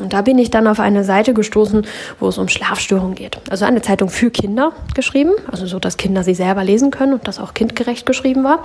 Und 0.00 0.12
da 0.12 0.22
bin 0.22 0.38
ich 0.38 0.50
dann 0.50 0.66
auf 0.66 0.80
eine 0.80 1.04
Seite 1.04 1.34
gestoßen, 1.34 1.86
wo 2.20 2.28
es 2.28 2.38
um 2.38 2.48
Schlafstörungen 2.48 3.14
geht. 3.14 3.40
Also 3.50 3.64
eine 3.64 3.82
Zeitung 3.82 4.08
für 4.08 4.30
Kinder 4.30 4.72
geschrieben, 4.94 5.32
also 5.50 5.66
so, 5.66 5.78
dass 5.78 5.96
Kinder 5.96 6.22
sie 6.22 6.34
selber 6.34 6.62
lesen 6.62 6.90
können 6.90 7.14
und 7.14 7.26
das 7.26 7.40
auch 7.40 7.54
kindgerecht 7.54 8.06
geschrieben 8.06 8.44
war. 8.44 8.62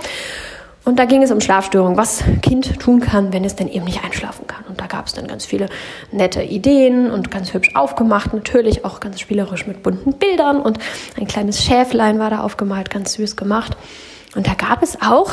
Und 0.84 0.98
da 0.98 1.06
ging 1.06 1.22
es 1.22 1.30
um 1.30 1.40
Schlafstörungen, 1.40 1.96
was 1.96 2.22
Kind 2.42 2.78
tun 2.78 3.00
kann, 3.00 3.32
wenn 3.32 3.44
es 3.44 3.56
denn 3.56 3.68
eben 3.68 3.86
nicht 3.86 4.04
einschlafen 4.04 4.46
kann. 4.46 4.64
Und 4.68 4.82
da 4.82 4.86
gab 4.86 5.06
es 5.06 5.14
dann 5.14 5.26
ganz 5.26 5.46
viele 5.46 5.68
nette 6.12 6.42
Ideen 6.42 7.10
und 7.10 7.30
ganz 7.30 7.54
hübsch 7.54 7.70
aufgemacht, 7.74 8.34
natürlich 8.34 8.84
auch 8.84 9.00
ganz 9.00 9.18
spielerisch 9.18 9.66
mit 9.66 9.82
bunten 9.82 10.12
Bildern 10.12 10.60
und 10.60 10.78
ein 11.18 11.26
kleines 11.26 11.64
Schäflein 11.64 12.18
war 12.18 12.28
da 12.28 12.40
aufgemalt, 12.40 12.90
ganz 12.90 13.14
süß 13.14 13.34
gemacht. 13.34 13.78
Und 14.34 14.46
da 14.46 14.54
gab 14.54 14.82
es 14.82 15.00
auch 15.00 15.32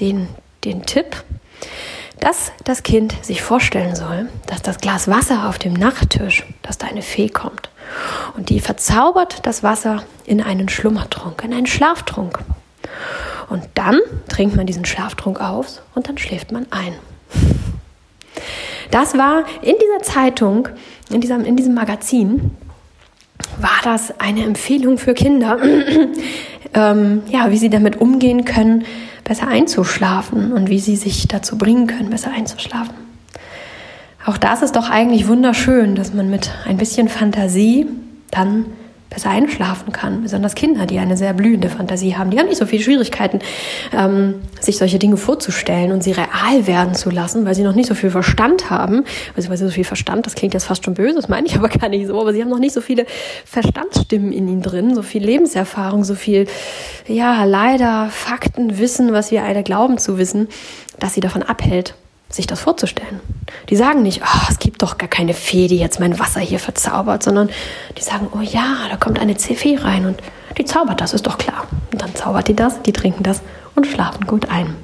den, 0.00 0.28
den 0.64 0.84
Tipp, 0.84 1.24
dass 2.20 2.52
das 2.64 2.82
Kind 2.82 3.14
sich 3.22 3.42
vorstellen 3.42 3.96
soll, 3.96 4.28
dass 4.46 4.62
das 4.62 4.78
Glas 4.78 5.08
Wasser 5.08 5.48
auf 5.48 5.58
dem 5.58 5.72
Nachttisch, 5.72 6.44
dass 6.62 6.78
da 6.78 6.86
eine 6.86 7.02
Fee 7.02 7.28
kommt. 7.28 7.70
Und 8.36 8.50
die 8.50 8.60
verzaubert 8.60 9.46
das 9.46 9.62
Wasser 9.62 10.04
in 10.26 10.42
einen 10.42 10.68
Schlummertrunk, 10.68 11.42
in 11.44 11.54
einen 11.54 11.66
Schlaftrunk. 11.66 12.38
Und 13.48 13.64
dann 13.74 14.00
trinkt 14.28 14.54
man 14.54 14.66
diesen 14.66 14.84
Schlaftrunk 14.84 15.40
aus 15.40 15.82
und 15.94 16.08
dann 16.08 16.18
schläft 16.18 16.52
man 16.52 16.66
ein. 16.70 16.94
Das 18.90 19.16
war 19.16 19.44
in 19.62 19.74
dieser 19.80 20.02
Zeitung, 20.02 20.68
in 21.10 21.20
diesem, 21.20 21.44
in 21.44 21.56
diesem 21.56 21.74
Magazin, 21.74 22.56
war 23.58 23.80
das 23.82 24.20
eine 24.20 24.44
Empfehlung 24.44 24.98
für 24.98 25.14
Kinder, 25.14 25.58
ähm, 26.74 27.22
ja, 27.30 27.50
wie 27.50 27.58
sie 27.58 27.70
damit 27.70 28.00
umgehen 28.00 28.44
können, 28.44 28.84
besser 29.24 29.48
einzuschlafen 29.48 30.52
und 30.52 30.68
wie 30.70 30.78
sie 30.78 30.96
sich 30.96 31.28
dazu 31.28 31.58
bringen 31.58 31.86
können, 31.86 32.10
besser 32.10 32.32
einzuschlafen. 32.32 32.94
Auch 34.26 34.36
das 34.36 34.62
ist 34.62 34.76
doch 34.76 34.90
eigentlich 34.90 35.28
wunderschön, 35.28 35.94
dass 35.94 36.12
man 36.12 36.30
mit 36.30 36.50
ein 36.66 36.76
bisschen 36.76 37.08
Fantasie 37.08 37.86
dann 38.30 38.66
besser 39.10 39.30
einschlafen 39.30 39.92
kann. 39.92 40.22
Besonders 40.22 40.54
Kinder, 40.54 40.86
die 40.86 41.00
eine 41.00 41.16
sehr 41.16 41.34
blühende 41.34 41.68
Fantasie 41.68 42.16
haben. 42.16 42.30
Die 42.30 42.38
haben 42.38 42.46
nicht 42.46 42.58
so 42.58 42.66
viele 42.66 42.82
Schwierigkeiten, 42.82 43.40
ähm, 43.92 44.36
sich 44.60 44.78
solche 44.78 45.00
Dinge 45.00 45.16
vorzustellen 45.16 45.90
und 45.90 46.02
sie 46.02 46.12
real 46.12 46.66
werden 46.66 46.94
zu 46.94 47.10
lassen, 47.10 47.44
weil 47.44 47.56
sie 47.56 47.64
noch 47.64 47.74
nicht 47.74 47.88
so 47.88 47.94
viel 47.94 48.10
Verstand 48.10 48.70
haben. 48.70 49.04
Also, 49.36 49.50
weil 49.50 49.56
sie 49.56 49.64
so 49.64 49.70
viel 49.72 49.84
Verstand, 49.84 50.26
das 50.26 50.36
klingt 50.36 50.54
jetzt 50.54 50.64
fast 50.64 50.84
schon 50.84 50.94
böse, 50.94 51.16
das 51.16 51.28
meine 51.28 51.46
ich 51.48 51.56
aber 51.56 51.68
gar 51.68 51.88
nicht 51.88 52.06
so, 52.06 52.20
aber 52.20 52.32
sie 52.32 52.40
haben 52.40 52.50
noch 52.50 52.60
nicht 52.60 52.72
so 52.72 52.80
viele 52.80 53.04
Verstandsstimmen 53.44 54.32
in 54.32 54.46
ihnen 54.46 54.62
drin, 54.62 54.94
so 54.94 55.02
viel 55.02 55.24
Lebenserfahrung, 55.24 56.04
so 56.04 56.14
viel, 56.14 56.46
ja, 57.08 57.44
leider 57.44 58.08
Fakten, 58.10 58.78
Wissen, 58.78 59.12
was 59.12 59.32
wir 59.32 59.42
alle 59.42 59.64
glauben 59.64 59.98
zu 59.98 60.18
wissen, 60.18 60.48
dass 61.00 61.14
sie 61.14 61.20
davon 61.20 61.42
abhält, 61.42 61.94
sich 62.30 62.46
das 62.46 62.60
vorzustellen. 62.60 63.20
Die 63.68 63.76
sagen 63.76 64.02
nicht, 64.02 64.22
oh, 64.22 64.46
es 64.48 64.58
gibt 64.58 64.82
doch 64.82 64.98
gar 64.98 65.08
keine 65.08 65.34
Fee, 65.34 65.66
die 65.66 65.78
jetzt 65.78 66.00
mein 66.00 66.18
Wasser 66.18 66.40
hier 66.40 66.58
verzaubert, 66.58 67.22
sondern 67.22 67.50
die 67.98 68.02
sagen, 68.02 68.28
oh 68.32 68.40
ja, 68.40 68.86
da 68.88 68.96
kommt 68.96 69.18
eine 69.18 69.36
Fee 69.36 69.76
rein 69.76 70.06
und 70.06 70.20
die 70.56 70.64
zaubert 70.64 71.00
das, 71.00 71.12
ist 71.12 71.26
doch 71.26 71.38
klar. 71.38 71.66
Und 71.92 72.02
dann 72.02 72.14
zaubert 72.14 72.48
die 72.48 72.54
das, 72.54 72.82
die 72.82 72.92
trinken 72.92 73.22
das 73.22 73.42
und 73.74 73.86
schlafen 73.86 74.26
gut 74.26 74.48
ein. 74.50 74.74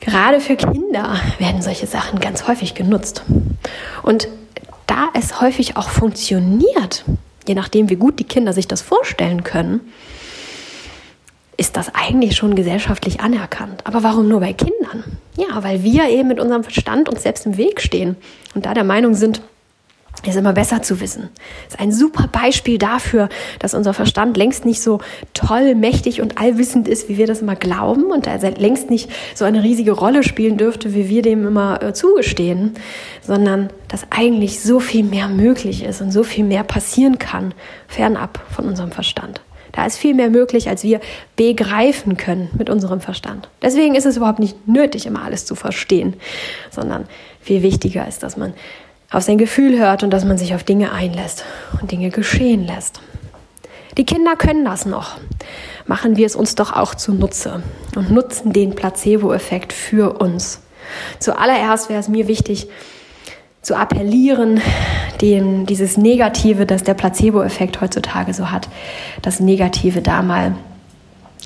Gerade 0.00 0.40
für 0.40 0.56
Kinder 0.56 1.20
werden 1.38 1.60
solche 1.60 1.86
Sachen 1.86 2.20
ganz 2.20 2.46
häufig 2.46 2.74
genutzt. 2.74 3.22
Und 4.02 4.28
da 4.86 5.08
es 5.14 5.40
häufig 5.40 5.76
auch 5.76 5.90
funktioniert, 5.90 7.04
je 7.46 7.54
nachdem, 7.54 7.90
wie 7.90 7.96
gut 7.96 8.18
die 8.18 8.24
Kinder 8.24 8.52
sich 8.52 8.68
das 8.68 8.80
vorstellen 8.80 9.44
können, 9.44 9.80
ist 11.58 11.76
das 11.76 11.92
eigentlich 11.94 12.36
schon 12.36 12.54
gesellschaftlich 12.54 13.20
anerkannt. 13.20 13.82
Aber 13.84 14.02
warum 14.02 14.28
nur 14.28 14.40
bei 14.40 14.54
Kindern? 14.54 15.04
Ja, 15.36 15.62
weil 15.62 15.82
wir 15.82 16.08
eben 16.08 16.28
mit 16.28 16.40
unserem 16.40 16.62
Verstand 16.62 17.08
uns 17.08 17.24
selbst 17.24 17.44
im 17.44 17.58
Weg 17.58 17.82
stehen 17.82 18.16
und 18.54 18.64
da 18.64 18.74
der 18.74 18.84
Meinung 18.84 19.14
sind, 19.14 19.42
ist 20.26 20.36
immer 20.36 20.52
besser 20.52 20.82
zu 20.82 21.00
wissen. 21.00 21.28
Ist 21.68 21.78
ein 21.78 21.92
super 21.92 22.26
Beispiel 22.26 22.78
dafür, 22.78 23.28
dass 23.60 23.74
unser 23.74 23.94
Verstand 23.94 24.36
längst 24.36 24.64
nicht 24.64 24.80
so 24.80 25.00
toll, 25.34 25.74
mächtig 25.74 26.20
und 26.20 26.38
allwissend 26.38 26.88
ist, 26.88 27.08
wie 27.08 27.18
wir 27.18 27.26
das 27.26 27.40
immer 27.40 27.54
glauben 27.56 28.04
und 28.04 28.26
er 28.26 28.38
längst 28.52 28.90
nicht 28.90 29.10
so 29.34 29.44
eine 29.44 29.62
riesige 29.62 29.92
Rolle 29.92 30.22
spielen 30.22 30.58
dürfte, 30.58 30.94
wie 30.94 31.08
wir 31.08 31.22
dem 31.22 31.46
immer 31.46 31.82
äh, 31.82 31.92
zugestehen, 31.92 32.74
sondern 33.22 33.70
dass 33.88 34.06
eigentlich 34.10 34.60
so 34.60 34.80
viel 34.80 35.04
mehr 35.04 35.28
möglich 35.28 35.84
ist 35.84 36.00
und 36.00 36.10
so 36.10 36.22
viel 36.22 36.44
mehr 36.44 36.64
passieren 36.64 37.18
kann, 37.18 37.54
fernab 37.86 38.40
von 38.50 38.66
unserem 38.66 38.90
Verstand. 38.90 39.40
Da 39.78 39.86
ist 39.86 39.96
viel 39.96 40.14
mehr 40.14 40.28
möglich, 40.28 40.68
als 40.68 40.82
wir 40.82 41.00
begreifen 41.36 42.16
können 42.16 42.50
mit 42.58 42.68
unserem 42.68 43.00
Verstand. 43.00 43.48
Deswegen 43.62 43.94
ist 43.94 44.06
es 44.06 44.16
überhaupt 44.16 44.40
nicht 44.40 44.66
nötig, 44.66 45.06
immer 45.06 45.22
alles 45.22 45.46
zu 45.46 45.54
verstehen, 45.54 46.14
sondern 46.72 47.04
viel 47.40 47.62
wichtiger 47.62 48.08
ist, 48.08 48.24
dass 48.24 48.36
man 48.36 48.54
auf 49.12 49.22
sein 49.22 49.38
Gefühl 49.38 49.78
hört 49.78 50.02
und 50.02 50.10
dass 50.10 50.24
man 50.24 50.36
sich 50.36 50.56
auf 50.56 50.64
Dinge 50.64 50.90
einlässt 50.90 51.44
und 51.80 51.92
Dinge 51.92 52.10
geschehen 52.10 52.66
lässt. 52.66 53.00
Die 53.96 54.04
Kinder 54.04 54.34
können 54.34 54.64
das 54.64 54.84
noch. 54.84 55.18
Machen 55.86 56.16
wir 56.16 56.26
es 56.26 56.34
uns 56.34 56.56
doch 56.56 56.72
auch 56.72 56.96
zunutze 56.96 57.62
und 57.94 58.10
nutzen 58.10 58.52
den 58.52 58.74
Placebo-Effekt 58.74 59.72
für 59.72 60.18
uns. 60.18 60.60
Zuallererst 61.20 61.88
wäre 61.88 62.00
es 62.00 62.08
mir 62.08 62.26
wichtig, 62.26 62.66
zu 63.68 63.76
appellieren, 63.76 64.62
den, 65.20 65.66
dieses 65.66 65.98
Negative, 65.98 66.64
das 66.64 66.84
der 66.84 66.94
Placebo-Effekt 66.94 67.82
heutzutage 67.82 68.32
so 68.32 68.50
hat, 68.50 68.66
das 69.20 69.40
Negative 69.40 70.00
da 70.00 70.22
mal 70.22 70.54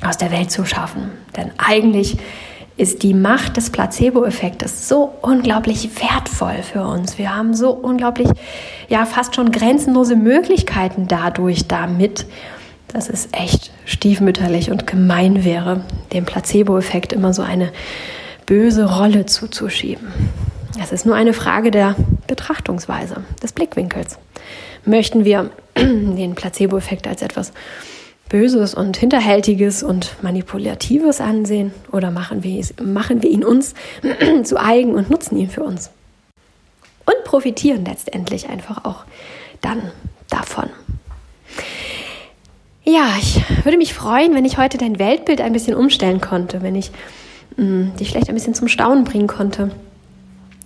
aus 0.07 0.19
der 0.19 0.31
Welt 0.31 0.53
zu 0.53 0.65
schaffen. 0.65 1.11
Denn 1.37 1.51
eigentlich 1.59 2.19
ist 2.77 3.03
die 3.03 3.13
Macht 3.13 3.57
des 3.57 3.71
Placebo-Effektes 3.71 4.89
so 4.89 5.13
unglaublich 5.21 5.91
wertvoll 6.01 6.63
für 6.63 6.83
uns. 6.83 7.19
Wir 7.19 7.35
haben 7.35 7.55
so 7.55 7.73
unglaublich, 7.73 8.29
ja, 8.89 9.05
fast 9.05 9.35
schon 9.35 9.51
grenzenlose 9.51 10.15
Möglichkeiten 10.15 11.09
dadurch, 11.09 11.67
damit, 11.67 12.27
dass 12.87 13.09
es 13.09 13.31
echt 13.33 13.73
stiefmütterlich 13.85 14.71
und 14.71 14.87
gemein 14.87 15.45
wäre, 15.45 15.81
dem 16.13 16.25
Placebo-Effekt 16.25 17.13
immer 17.13 17.35
so 17.35 17.43
eine 17.43 17.73
böse 18.47 18.85
Rolle 18.85 19.27
zuzuschieben. 19.27 20.07
Es 20.81 20.91
ist 20.91 21.05
nur 21.05 21.15
eine 21.15 21.33
Frage 21.33 21.71
der 21.71 21.97
Betrachtungsweise, 22.27 23.25
des 23.43 23.53
Blickwinkels. 23.53 24.19
Möchten 24.85 25.25
wir 25.25 25.51
den 25.77 26.35
Placebo-Effekt 26.35 27.07
als 27.07 27.23
etwas 27.23 27.53
Böses 28.29 28.75
und 28.75 28.97
Hinterhältiges 28.97 29.83
und 29.83 30.23
Manipulatives 30.23 31.21
ansehen 31.21 31.73
oder 31.91 32.11
machen 32.11 32.43
wir, 32.43 32.65
machen 32.83 33.23
wir 33.23 33.31
ihn 33.31 33.45
uns 33.45 33.75
zu 34.45 34.59
eigen 34.59 34.95
und 34.95 35.11
nutzen 35.11 35.37
ihn 35.37 35.51
für 35.51 35.63
uns? 35.63 35.91
Und 37.05 37.25
profitieren 37.25 37.85
letztendlich 37.85 38.49
einfach 38.49 38.85
auch 38.85 39.05
dann 39.61 39.91
davon. 40.31 40.71
Ja, 42.85 43.09
ich 43.21 43.43
würde 43.65 43.77
mich 43.77 43.93
freuen, 43.93 44.35
wenn 44.35 44.47
ich 44.47 44.57
heute 44.57 44.79
dein 44.79 44.99
Weltbild 44.99 45.41
ein 45.41 45.53
bisschen 45.53 45.75
umstellen 45.75 46.21
konnte, 46.21 46.63
wenn 46.63 46.75
ich 46.75 46.91
mh, 47.57 47.65
mm, 47.65 47.97
dich 47.97 48.11
vielleicht 48.11 48.29
ein 48.31 48.35
bisschen 48.35 48.55
zum 48.55 48.69
Staunen 48.69 49.05
bringen 49.05 49.27
konnte 49.27 49.71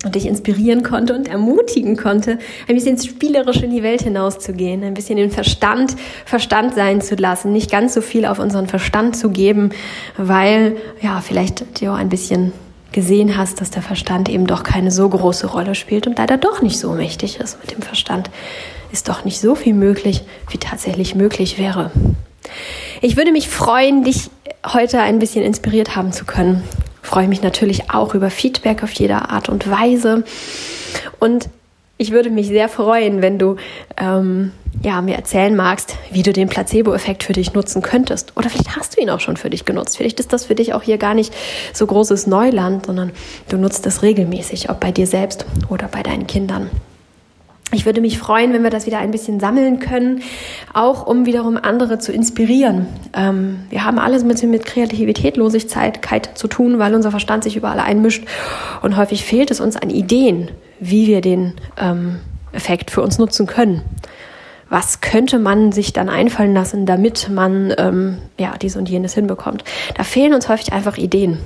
und 0.06 0.14
dich 0.14 0.26
inspirieren 0.26 0.82
konnte 0.82 1.14
und 1.14 1.28
ermutigen 1.28 1.96
konnte, 1.96 2.38
ein 2.68 2.74
bisschen 2.74 2.96
spielerisch 2.98 3.62
in 3.62 3.70
die 3.70 3.82
Welt 3.82 4.02
hinauszugehen, 4.02 4.82
ein 4.82 4.94
bisschen 4.94 5.16
den 5.18 5.30
Verstand 5.30 5.96
Verstand 6.24 6.74
sein 6.74 7.00
zu 7.00 7.16
lassen, 7.16 7.52
nicht 7.52 7.70
ganz 7.70 7.92
so 7.92 8.00
viel 8.00 8.24
auf 8.24 8.38
unseren 8.38 8.68
Verstand 8.68 9.16
zu 9.16 9.30
geben, 9.30 9.70
weil 10.16 10.76
ja 11.02 11.20
vielleicht 11.20 11.80
dir 11.80 11.92
auch 11.92 11.96
ein 11.96 12.08
bisschen 12.08 12.52
gesehen 12.92 13.36
hast, 13.36 13.60
dass 13.60 13.70
der 13.70 13.82
Verstand 13.82 14.28
eben 14.28 14.46
doch 14.46 14.62
keine 14.62 14.90
so 14.90 15.08
große 15.08 15.48
Rolle 15.48 15.74
spielt 15.74 16.06
und 16.06 16.18
leider 16.18 16.38
doch 16.38 16.62
nicht 16.62 16.78
so 16.78 16.92
mächtig 16.92 17.40
ist. 17.40 17.58
Mit 17.60 17.72
dem 17.72 17.82
Verstand 17.82 18.30
ist 18.92 19.08
doch 19.08 19.24
nicht 19.24 19.40
so 19.40 19.54
viel 19.54 19.74
möglich, 19.74 20.22
wie 20.50 20.58
tatsächlich 20.58 21.14
möglich 21.14 21.58
wäre. 21.58 21.90
Ich 23.02 23.16
würde 23.16 23.32
mich 23.32 23.48
freuen, 23.48 24.04
dich 24.04 24.30
heute 24.64 25.00
ein 25.00 25.18
bisschen 25.18 25.44
inspiriert 25.44 25.96
haben 25.96 26.12
zu 26.12 26.24
können 26.24 26.62
freue 27.16 27.28
mich 27.28 27.40
natürlich 27.40 27.90
auch 27.90 28.14
über 28.14 28.28
Feedback 28.28 28.82
auf 28.82 28.90
jede 28.92 29.30
Art 29.30 29.48
und 29.48 29.70
Weise. 29.70 30.22
Und 31.18 31.48
ich 31.96 32.10
würde 32.12 32.28
mich 32.28 32.48
sehr 32.48 32.68
freuen, 32.68 33.22
wenn 33.22 33.38
du 33.38 33.56
ähm, 33.96 34.52
ja, 34.82 35.00
mir 35.00 35.16
erzählen 35.16 35.56
magst, 35.56 35.96
wie 36.10 36.22
du 36.22 36.34
den 36.34 36.50
Placebo-Effekt 36.50 37.24
für 37.24 37.32
dich 37.32 37.54
nutzen 37.54 37.80
könntest. 37.80 38.36
Oder 38.36 38.50
vielleicht 38.50 38.76
hast 38.76 38.98
du 38.98 39.00
ihn 39.00 39.08
auch 39.08 39.20
schon 39.20 39.38
für 39.38 39.48
dich 39.48 39.64
genutzt. 39.64 39.96
Vielleicht 39.96 40.20
ist 40.20 40.34
das 40.34 40.44
für 40.44 40.54
dich 40.54 40.74
auch 40.74 40.82
hier 40.82 40.98
gar 40.98 41.14
nicht 41.14 41.32
so 41.72 41.86
großes 41.86 42.26
Neuland, 42.26 42.84
sondern 42.84 43.12
du 43.48 43.56
nutzt 43.56 43.86
es 43.86 44.02
regelmäßig, 44.02 44.68
ob 44.68 44.80
bei 44.80 44.92
dir 44.92 45.06
selbst 45.06 45.46
oder 45.70 45.88
bei 45.88 46.02
deinen 46.02 46.26
Kindern. 46.26 46.68
Ich 47.72 47.84
würde 47.84 48.00
mich 48.00 48.18
freuen, 48.18 48.52
wenn 48.52 48.62
wir 48.62 48.70
das 48.70 48.86
wieder 48.86 48.98
ein 48.98 49.10
bisschen 49.10 49.40
sammeln 49.40 49.80
können, 49.80 50.22
auch 50.72 51.04
um 51.04 51.26
wiederum 51.26 51.56
andere 51.60 51.98
zu 51.98 52.12
inspirieren. 52.12 52.86
Ähm, 53.12 53.60
wir 53.70 53.84
haben 53.84 53.98
alles 53.98 54.22
ein 54.22 54.28
bisschen 54.28 54.52
mit 54.52 54.64
Kreativitätlosigkeit 54.64 56.38
zu 56.38 56.46
tun, 56.46 56.78
weil 56.78 56.94
unser 56.94 57.10
Verstand 57.10 57.42
sich 57.42 57.56
überall 57.56 57.80
einmischt 57.80 58.24
und 58.82 58.96
häufig 58.96 59.24
fehlt 59.24 59.50
es 59.50 59.60
uns 59.60 59.76
an 59.76 59.90
Ideen, 59.90 60.50
wie 60.78 61.08
wir 61.08 61.20
den 61.20 61.54
ähm, 61.76 62.20
Effekt 62.52 62.92
für 62.92 63.02
uns 63.02 63.18
nutzen 63.18 63.46
können. 63.46 63.82
Was 64.68 65.00
könnte 65.00 65.38
man 65.38 65.72
sich 65.72 65.92
dann 65.92 66.08
einfallen 66.08 66.54
lassen, 66.54 66.86
damit 66.86 67.28
man 67.30 67.74
ähm, 67.78 68.18
ja 68.38 68.54
dies 68.60 68.76
und 68.76 68.88
jenes 68.88 69.14
hinbekommt? 69.14 69.64
Da 69.96 70.04
fehlen 70.04 70.34
uns 70.34 70.48
häufig 70.48 70.72
einfach 70.72 70.98
Ideen. 70.98 71.38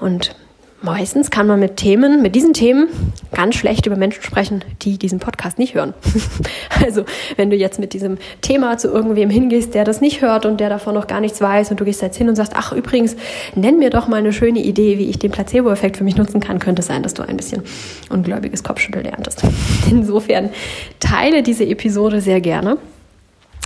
Und 0.00 0.34
Meistens 0.82 1.30
kann 1.30 1.46
man 1.46 1.60
mit 1.60 1.76
Themen, 1.76 2.22
mit 2.22 2.34
diesen 2.34 2.54
Themen 2.54 2.88
ganz 3.32 3.54
schlecht 3.54 3.86
über 3.86 3.94
Menschen 3.94 4.22
sprechen, 4.22 4.64
die 4.82 4.98
diesen 4.98 5.20
Podcast 5.20 5.58
nicht 5.58 5.74
hören. 5.74 5.94
also, 6.84 7.04
wenn 7.36 7.50
du 7.50 7.56
jetzt 7.56 7.78
mit 7.78 7.92
diesem 7.92 8.18
Thema 8.40 8.76
zu 8.78 8.88
irgendwem 8.88 9.30
hingehst, 9.30 9.74
der 9.74 9.84
das 9.84 10.00
nicht 10.00 10.22
hört 10.22 10.44
und 10.44 10.58
der 10.58 10.68
davon 10.68 10.94
noch 10.94 11.06
gar 11.06 11.20
nichts 11.20 11.40
weiß 11.40 11.70
und 11.70 11.78
du 11.78 11.84
gehst 11.84 12.02
jetzt 12.02 12.16
hin 12.16 12.28
und 12.28 12.34
sagst, 12.34 12.54
ach 12.56 12.72
übrigens, 12.72 13.14
nenn 13.54 13.78
mir 13.78 13.90
doch 13.90 14.08
mal 14.08 14.16
eine 14.16 14.32
schöne 14.32 14.58
Idee, 14.58 14.98
wie 14.98 15.08
ich 15.08 15.20
den 15.20 15.30
Placebo-Effekt 15.30 15.96
für 15.96 16.04
mich 16.04 16.16
nutzen 16.16 16.40
kann, 16.40 16.58
könnte 16.58 16.80
es 16.80 16.88
sein, 16.88 17.04
dass 17.04 17.14
du 17.14 17.22
ein 17.22 17.36
bisschen 17.36 17.62
ungläubiges 18.10 18.64
Kopfschütteln 18.64 19.04
lerntest. 19.04 19.42
Insofern 19.90 20.50
teile 20.98 21.44
diese 21.44 21.64
Episode 21.64 22.20
sehr 22.20 22.40
gerne 22.40 22.76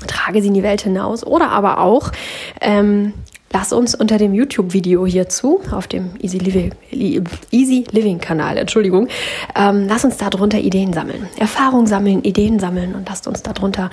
trage 0.06 0.42
sie 0.42 0.48
in 0.48 0.54
die 0.54 0.62
Welt 0.62 0.82
hinaus 0.82 1.24
oder 1.26 1.50
aber 1.50 1.80
auch 1.80 2.12
ähm, 2.60 3.14
Lass 3.58 3.72
uns 3.72 3.94
unter 3.94 4.18
dem 4.18 4.34
YouTube-Video 4.34 5.06
hierzu, 5.06 5.62
auf 5.70 5.86
dem 5.86 6.10
Easy 6.20 6.36
Living, 6.36 6.74
Easy 7.50 7.84
Living 7.90 8.18
Kanal, 8.18 8.58
Entschuldigung, 8.58 9.08
ähm, 9.54 9.86
lass 9.88 10.04
uns 10.04 10.18
darunter 10.18 10.58
Ideen 10.58 10.92
sammeln, 10.92 11.26
Erfahrung 11.38 11.86
sammeln, 11.86 12.22
Ideen 12.22 12.58
sammeln 12.58 12.94
und 12.94 13.08
lasst 13.08 13.26
uns 13.26 13.42
darunter 13.42 13.88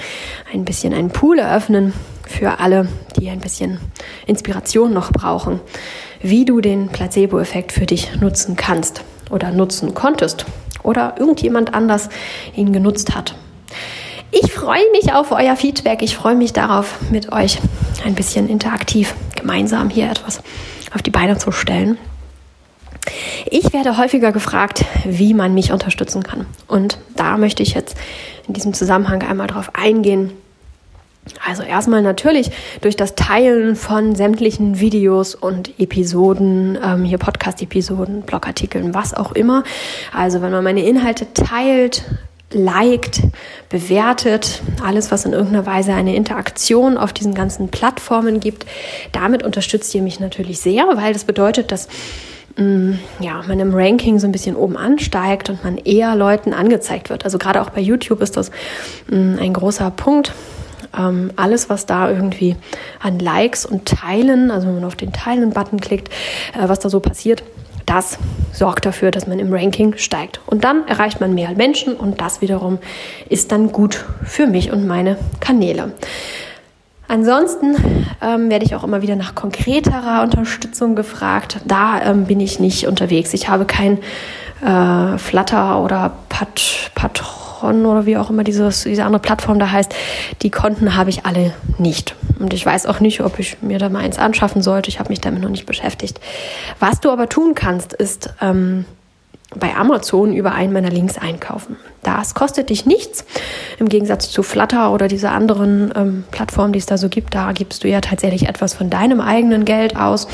ein 0.52 0.66
bisschen 0.66 0.94
einen 0.94 1.12
Pool 1.12 1.40
eröffnen 1.40 1.94
für 2.28 2.60
alle, 2.60 2.90
die 3.18 3.30
ein 3.30 3.40
bisschen 3.40 3.80
Inspiration 4.28 4.92
noch 4.92 5.14
brauchen, 5.14 5.62
wie 6.22 6.44
du 6.44 6.60
den 6.60 6.90
Placebo-Effekt 6.90 7.72
für 7.72 7.86
dich 7.86 8.20
nutzen 8.20 8.58
kannst 8.58 9.02
oder 9.30 9.52
nutzen 9.52 9.94
konntest 9.94 10.46
oder 10.84 11.16
irgendjemand 11.20 11.74
anders 11.74 12.10
ihn 12.54 12.74
genutzt 12.74 13.16
hat. 13.16 13.36
Ich 14.30 14.52
freue 14.52 14.84
mich 14.92 15.14
auf 15.14 15.32
euer 15.32 15.56
Feedback. 15.56 16.02
Ich 16.02 16.18
freue 16.18 16.36
mich 16.36 16.52
darauf, 16.52 17.00
mit 17.12 17.32
euch 17.32 17.60
ein 18.04 18.16
bisschen 18.16 18.50
interaktiv 18.50 19.16
gemeinsam 19.44 19.90
hier 19.90 20.10
etwas 20.10 20.42
auf 20.96 21.02
die 21.02 21.12
Beine 21.12 21.38
zu 21.38 21.52
stellen. 21.52 21.98
Ich 23.52 23.74
werde 23.74 23.98
häufiger 23.98 24.32
gefragt, 24.32 24.86
wie 25.04 25.34
man 25.34 25.54
mich 25.54 25.74
unterstützen 25.74 26.24
kann. 26.24 26.46
Und 26.68 26.98
da 27.18 27.38
möchte 27.38 27.62
ich 27.62 27.74
jetzt 27.74 27.98
in 28.48 28.54
diesem 28.54 28.74
Zusammenhang 28.74 29.22
einmal 29.22 29.48
drauf 29.48 29.72
eingehen. 29.74 30.32
Also 31.46 31.64
erstmal 31.64 32.02
natürlich 32.02 32.52
durch 32.82 32.96
das 32.96 33.16
Teilen 33.16 33.76
von 33.76 34.16
sämtlichen 34.16 34.80
Videos 34.80 35.36
und 35.36 35.78
Episoden, 35.78 36.78
ähm, 36.82 37.04
hier 37.04 37.18
Podcast-Episoden, 37.18 38.22
Blogartikeln, 38.22 38.94
was 38.94 39.14
auch 39.14 39.34
immer. 39.34 39.64
Also 40.14 40.42
wenn 40.42 40.52
man 40.52 40.64
meine 40.64 40.86
Inhalte 40.86 41.34
teilt, 41.34 42.04
liked, 42.54 43.22
bewertet, 43.70 44.62
alles, 44.84 45.12
was 45.12 45.26
in 45.26 45.34
irgendeiner 45.34 45.66
Weise 45.66 45.94
eine 45.94 46.16
Interaktion 46.16 46.98
auf 46.98 47.14
diesen 47.14 47.34
ganzen 47.34 47.70
Plattformen 47.70 48.40
gibt. 48.40 48.66
Damit 49.12 49.44
unterstützt 49.44 49.94
ihr 49.96 50.02
mich 50.02 50.20
natürlich 50.20 50.60
sehr, 50.60 50.86
weil 50.96 51.14
das 51.14 51.24
bedeutet, 51.24 51.72
dass 51.72 51.88
mm, 52.58 52.94
ja, 53.20 53.42
man 53.48 53.60
im 53.60 53.74
Ranking 53.74 54.20
so 54.20 54.28
ein 54.28 54.32
bisschen 54.32 54.56
oben 54.56 54.78
ansteigt 54.78 55.50
und 55.50 55.64
man 55.64 55.78
eher 55.78 56.16
Leuten 56.16 56.54
angezeigt 56.54 57.10
wird. 57.10 57.26
Also 57.26 57.38
gerade 57.38 57.62
auch 57.62 57.70
bei 57.70 57.82
YouTube 57.82 58.22
ist 58.22 58.38
das 58.38 58.52
mm, 59.08 59.40
ein 59.40 59.54
großer 59.54 59.92
Punkt. 59.92 60.34
Ähm, 60.98 61.32
alles, 61.36 61.70
was 61.70 61.86
da 61.86 62.10
irgendwie 62.10 62.56
an 63.00 63.18
Likes 63.18 63.66
und 63.66 63.86
Teilen, 63.86 64.52
also 64.52 64.68
wenn 64.68 64.76
man 64.76 64.84
auf 64.84 64.96
den 64.96 65.12
Teilen-Button 65.12 65.80
klickt, 65.80 66.10
äh, 66.54 66.68
was 66.68 66.80
da 66.80 66.90
so 66.90 67.00
passiert, 67.00 67.44
das 67.86 68.18
sorgt 68.52 68.86
dafür, 68.86 69.12
dass 69.12 69.28
man 69.28 69.40
im 69.40 69.54
Ranking 69.54 69.98
steigt. 69.98 70.40
Und 70.46 70.64
dann 70.64 70.88
erreicht 70.88 71.20
man 71.20 71.34
mehr 71.34 71.52
Menschen 71.52 71.96
und 71.96 72.22
das 72.22 72.42
wiederum 72.42 72.80
ist 73.30 73.52
dann 73.52 73.72
gut 73.72 74.06
für 74.24 74.48
mich 74.48 74.72
und 74.72 74.88
meine 74.88 75.18
Kanäle. 75.40 75.94
Ansonsten 77.08 77.76
ähm, 78.22 78.50
werde 78.50 78.66
ich 78.66 78.76
auch 78.76 78.84
immer 78.84 79.02
wieder 79.02 79.16
nach 79.16 79.36
konkreterer 79.36 80.24
Unterstützung 80.24 80.96
gefragt. 80.96 81.58
Da 81.66 82.02
ähm, 82.02 82.26
bin 82.26 82.40
ich 82.40 82.60
nicht 82.60 82.88
unterwegs. 82.88 83.34
Ich 83.34 83.50
habe 83.50 83.66
kein 83.66 84.00
äh, 84.66 85.18
Flutter 85.18 85.84
oder 85.84 86.14
Pat 86.30 86.92
Patron 86.96 87.53
Patreon 87.64 87.86
oder 87.86 88.06
wie 88.06 88.18
auch 88.18 88.30
immer 88.30 88.44
dieses, 88.44 88.84
diese 88.84 89.06
andere 89.06 89.22
Plattform 89.22 89.60
da 89.60 89.72
heißt, 89.72 89.94
die 90.42 90.50
Konten 90.50 90.96
habe 90.96 91.10
ich 91.10 91.26
alle 91.26 91.54
nicht. 91.78 92.16
Und 92.40 92.54
ich 92.54 92.66
weiß 92.66 92.86
auch 92.86 93.00
nicht, 93.00 93.22
ob 93.22 93.40
ich 93.40 93.62
mir 93.62 93.80
da 93.80 93.90
mal 93.90 94.00
eins 94.00 94.18
anschaffen 94.18 94.62
sollte. 94.62 94.90
Ich 94.90 95.00
habe 95.00 95.10
mich 95.10 95.22
damit 95.22 95.42
noch 95.42 95.50
nicht 95.50 95.66
beschäftigt. 95.66 96.20
Was 96.80 97.00
du 97.00 97.12
aber 97.12 97.30
tun 97.30 97.54
kannst, 97.56 97.94
ist 97.94 98.34
ähm, 98.42 98.86
bei 99.56 99.76
Amazon 99.76 100.34
über 100.34 100.54
einen 100.54 100.74
meiner 100.74 100.90
Links 100.90 101.18
einkaufen. 101.18 101.78
Das 102.02 102.34
kostet 102.34 102.70
dich 102.70 102.86
nichts. 102.86 103.24
Im 103.80 103.88
Gegensatz 103.88 104.30
zu 104.30 104.44
Flutter 104.44 104.92
oder 104.92 105.08
dieser 105.08 105.32
anderen 105.32 105.94
ähm, 105.96 106.24
Plattform, 106.32 106.74
die 106.74 106.80
es 106.80 106.86
da 106.86 106.98
so 106.98 107.08
gibt, 107.08 107.34
da 107.36 107.52
gibst 107.52 107.84
du 107.84 107.88
ja 107.88 108.02
tatsächlich 108.02 108.48
etwas 108.48 108.74
von 108.74 108.90
deinem 108.90 109.22
eigenen 109.22 109.64
Geld 109.64 109.96
aus. 109.96 110.28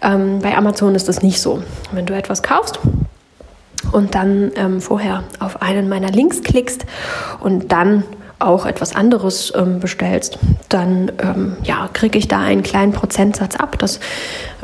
Ähm, 0.00 0.40
bei 0.40 0.56
Amazon 0.56 0.94
ist 0.94 1.08
das 1.08 1.22
nicht 1.22 1.40
so. 1.40 1.62
Wenn 1.92 2.06
du 2.06 2.14
etwas 2.14 2.42
kaufst, 2.42 2.78
und 3.92 4.14
dann 4.14 4.52
ähm, 4.56 4.80
vorher 4.80 5.24
auf 5.40 5.62
einen 5.62 5.88
meiner 5.88 6.10
Links 6.10 6.42
klickst 6.42 6.86
und 7.40 7.72
dann 7.72 8.04
auch 8.38 8.66
etwas 8.66 8.94
anderes 8.94 9.52
ähm, 9.56 9.80
bestellst, 9.80 10.38
dann 10.68 11.10
ähm, 11.22 11.56
ja, 11.62 11.88
kriege 11.92 12.18
ich 12.18 12.28
da 12.28 12.40
einen 12.40 12.62
kleinen 12.62 12.92
Prozentsatz 12.92 13.56
ab. 13.56 13.78
Das 13.78 13.98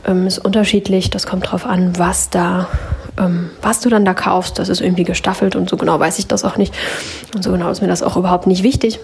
ähm, 0.07 0.27
ist 0.27 0.39
unterschiedlich, 0.39 1.11
das 1.11 1.27
kommt 1.27 1.47
darauf 1.47 1.65
an, 1.65 1.99
was 1.99 2.29
da 2.29 2.69
ähm, 3.19 3.51
was 3.61 3.81
du 3.81 3.89
dann 3.89 4.05
da 4.05 4.15
kaufst. 4.15 4.59
Das 4.59 4.69
ist 4.69 4.81
irgendwie 4.81 5.05
gestaffelt 5.05 5.57
und 5.57 5.69
so 5.69 5.77
genau 5.77 5.99
weiß 5.99 6.19
ich 6.19 6.27
das 6.27 6.45
auch 6.45 6.57
nicht. 6.57 6.75
Und 7.35 7.43
so 7.43 7.53
genau 7.53 7.71
ist 7.71 7.81
mir 7.81 7.89
das 7.89 8.03
auch 8.03 8.17
überhaupt 8.17 8.47
nicht 8.47 8.63
wichtig. 8.63 9.01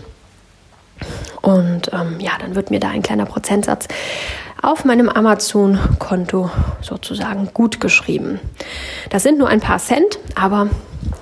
Und 1.41 1.91
ähm, 1.93 2.19
ja, 2.19 2.33
dann 2.41 2.55
wird 2.55 2.71
mir 2.71 2.81
da 2.81 2.89
ein 2.89 3.03
kleiner 3.03 3.27
Prozentsatz 3.27 3.89
auf 4.63 4.85
meinem 4.85 5.09
Amazon-Konto 5.09 6.51
sozusagen 6.81 7.51
gut 7.55 7.81
geschrieben. 7.81 8.41
Das 9.11 9.23
sind 9.23 9.39
nur 9.39 9.49
ein 9.49 9.61
paar 9.61 9.79
Cent, 9.79 10.19
aber 10.35 10.69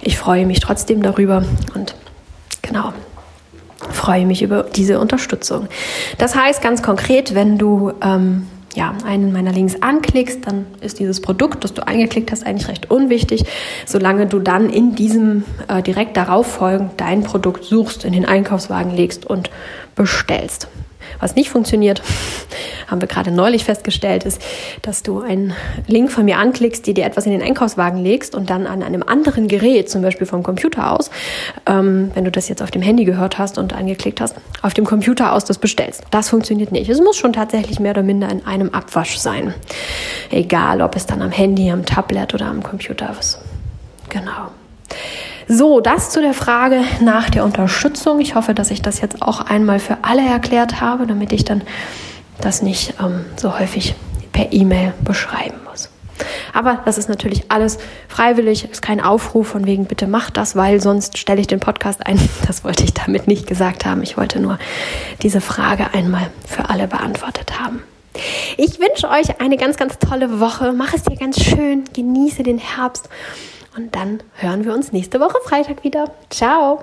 ich 0.01 0.19
freue 0.19 0.47
mich 0.47 0.61
trotzdem 0.61 1.03
darüber 1.03 1.45
und 1.75 1.95
genau 2.63 2.93
freue 3.91 4.27
mich 4.27 4.43
über 4.43 4.65
diese 4.65 4.99
Unterstützung. 5.01 5.69
Das 6.19 6.35
heißt 6.35 6.63
ganz 6.63 6.83
konkret, 6.83 7.35
wenn 7.35 7.59
du 7.59 7.93
ähm, 8.03 8.47
ja, 8.75 8.95
einen 9.07 9.33
meiner 9.33 9.53
Links 9.53 9.77
anklickst, 9.81 10.47
dann 10.47 10.67
ist 10.81 10.99
dieses 10.99 11.21
Produkt, 11.21 11.65
das 11.65 11.73
du 11.73 11.87
eingeklickt 11.87 12.31
hast, 12.31 12.47
eigentlich 12.47 12.69
recht 12.69 12.91
unwichtig, 12.91 13.45
solange 13.87 14.27
du 14.27 14.39
dann 14.39 14.69
in 14.69 14.95
diesem 14.95 15.45
äh, 15.69 15.83
direkt 15.83 16.17
darauf 16.17 16.47
folgend 16.47 16.93
dein 16.99 17.23
Produkt 17.23 17.65
suchst, 17.65 18.05
in 18.05 18.13
den 18.13 18.27
Einkaufswagen 18.27 18.95
legst 18.95 19.25
und 19.25 19.51
bestellst. 19.95 20.69
Was 21.21 21.35
nicht 21.35 21.51
funktioniert, 21.51 22.03
haben 22.87 23.01
wir 23.01 23.09
gerade 23.09 23.31
neulich 23.31 23.65
festgestellt, 23.65 24.25
ist, 24.25 24.41
dass 24.83 25.03
du 25.03 25.21
einen 25.21 25.55
Link 25.87 26.11
von 26.11 26.25
mir 26.25 26.39
anklickst, 26.39 26.87
die 26.87 26.95
dir 26.95 27.05
etwas 27.05 27.27
in 27.27 27.33
den 27.33 27.43
Einkaufswagen 27.43 28.03
legst 28.03 28.35
und 28.35 28.51
dann 28.51 28.67
an 28.67 28.83
einem 28.83 29.03
anderen 29.03 29.49
Gerät, 29.49 29.91
zum 29.91 30.03
Beispiel 30.03 30.27
vom 30.27 30.43
Computer 30.43 30.93
aus, 30.93 31.11
ähm, 31.67 32.11
wenn 32.15 32.25
du 32.25 32.31
das 32.31 32.49
jetzt 32.49 32.63
auf 32.63 32.71
dem 32.71 32.83
Handy 32.83 33.05
gehört 33.05 33.39
hast 33.39 33.59
und 33.59 33.73
angeklickt 33.73 34.21
hast, 34.21 34.37
auf 34.63 34.75
dem 34.75 34.85
Computer 34.85 35.33
aus 35.33 35.45
das 35.45 35.59
bestellst. 35.59 36.05
Das 36.11 36.29
funktioniert 36.29 36.73
nicht. 36.73 36.89
Es 36.89 37.01
muss 37.01 37.17
schon 37.17 37.33
tatsächlich 37.33 37.81
mehr 37.81 37.93
oder 37.93 38.03
minder 38.03 38.29
in 38.31 38.47
einem 38.47 38.71
Abwasch 38.71 39.17
sein. 39.17 39.55
Egal, 40.31 40.81
ob 40.83 40.97
es 40.97 41.07
dann 41.07 41.23
am 41.23 41.31
Handy, 41.31 41.71
am 41.71 41.85
Tablet 41.85 42.35
oder 42.35 42.47
am 42.47 42.63
Computer 42.63 43.15
ist. 43.19 43.39
Genau. 44.09 44.51
So, 45.49 45.81
das 45.81 46.11
zu 46.11 46.21
der 46.21 46.35
Frage 46.35 46.81
nach 47.01 47.31
der 47.31 47.45
Unterstützung. 47.45 48.19
Ich 48.19 48.35
hoffe, 48.35 48.53
dass 48.53 48.73
ich 48.73 48.83
das 48.83 49.01
jetzt 49.01 49.23
auch 49.23 49.41
einmal 49.41 49.79
für 49.79 49.99
alle 50.03 50.27
erklärt 50.27 50.81
habe, 50.81 51.07
damit 51.07 51.33
ich 51.33 51.45
dann 51.45 51.63
das 52.41 52.63
nicht 52.63 52.95
ähm, 53.01 53.25
so 53.37 53.57
häufig 53.57 53.95
per 54.33 54.53
E-Mail 54.53 54.93
beschreiben 55.05 55.59
muss. 55.71 55.89
Aber 56.53 56.81
das 56.85 56.99
ist 56.99 57.09
natürlich 57.09 57.53
alles 57.53 57.79
freiwillig, 58.09 58.69
ist 58.69 58.83
kein 58.83 59.01
Aufruf 59.01 59.47
von 59.47 59.67
wegen, 59.67 59.85
bitte 59.85 60.09
mach 60.09 60.31
das, 60.31 60.57
weil 60.57 60.81
sonst 60.81 61.17
stelle 61.17 61.41
ich 61.41 61.47
den 61.47 61.61
Podcast 61.61 62.05
ein. 62.05 62.19
Das 62.47 62.65
wollte 62.65 62.83
ich 62.83 62.93
damit 62.93 63.29
nicht 63.29 63.47
gesagt 63.47 63.87
haben. 63.87 64.03
Ich 64.03 64.17
wollte 64.17 64.41
nur 64.41 64.59
diese 65.23 65.41
Frage 65.41 65.95
einmal 65.95 66.29
für 66.45 66.71
alle 66.71 66.89
beantwortet 66.89 67.61
haben. 67.61 67.85
Ich 68.57 68.81
wünsche 68.81 69.09
euch 69.09 69.41
eine 69.41 69.57
ganz, 69.59 69.77
ganz 69.77 69.99
tolle 69.99 70.41
Woche. 70.41 70.73
Mach 70.73 70.93
es 70.93 71.05
dir 71.05 71.17
ganz 71.17 71.41
schön, 71.41 71.85
genieße 71.95 72.43
den 72.43 72.59
Herbst 72.59 73.09
und 73.77 73.95
dann 73.95 74.23
hören 74.35 74.65
wir 74.65 74.73
uns 74.73 74.93
nächste 74.93 75.21
Woche 75.21 75.39
Freitag 75.45 75.85
wieder. 75.85 76.11
Ciao! 76.31 76.81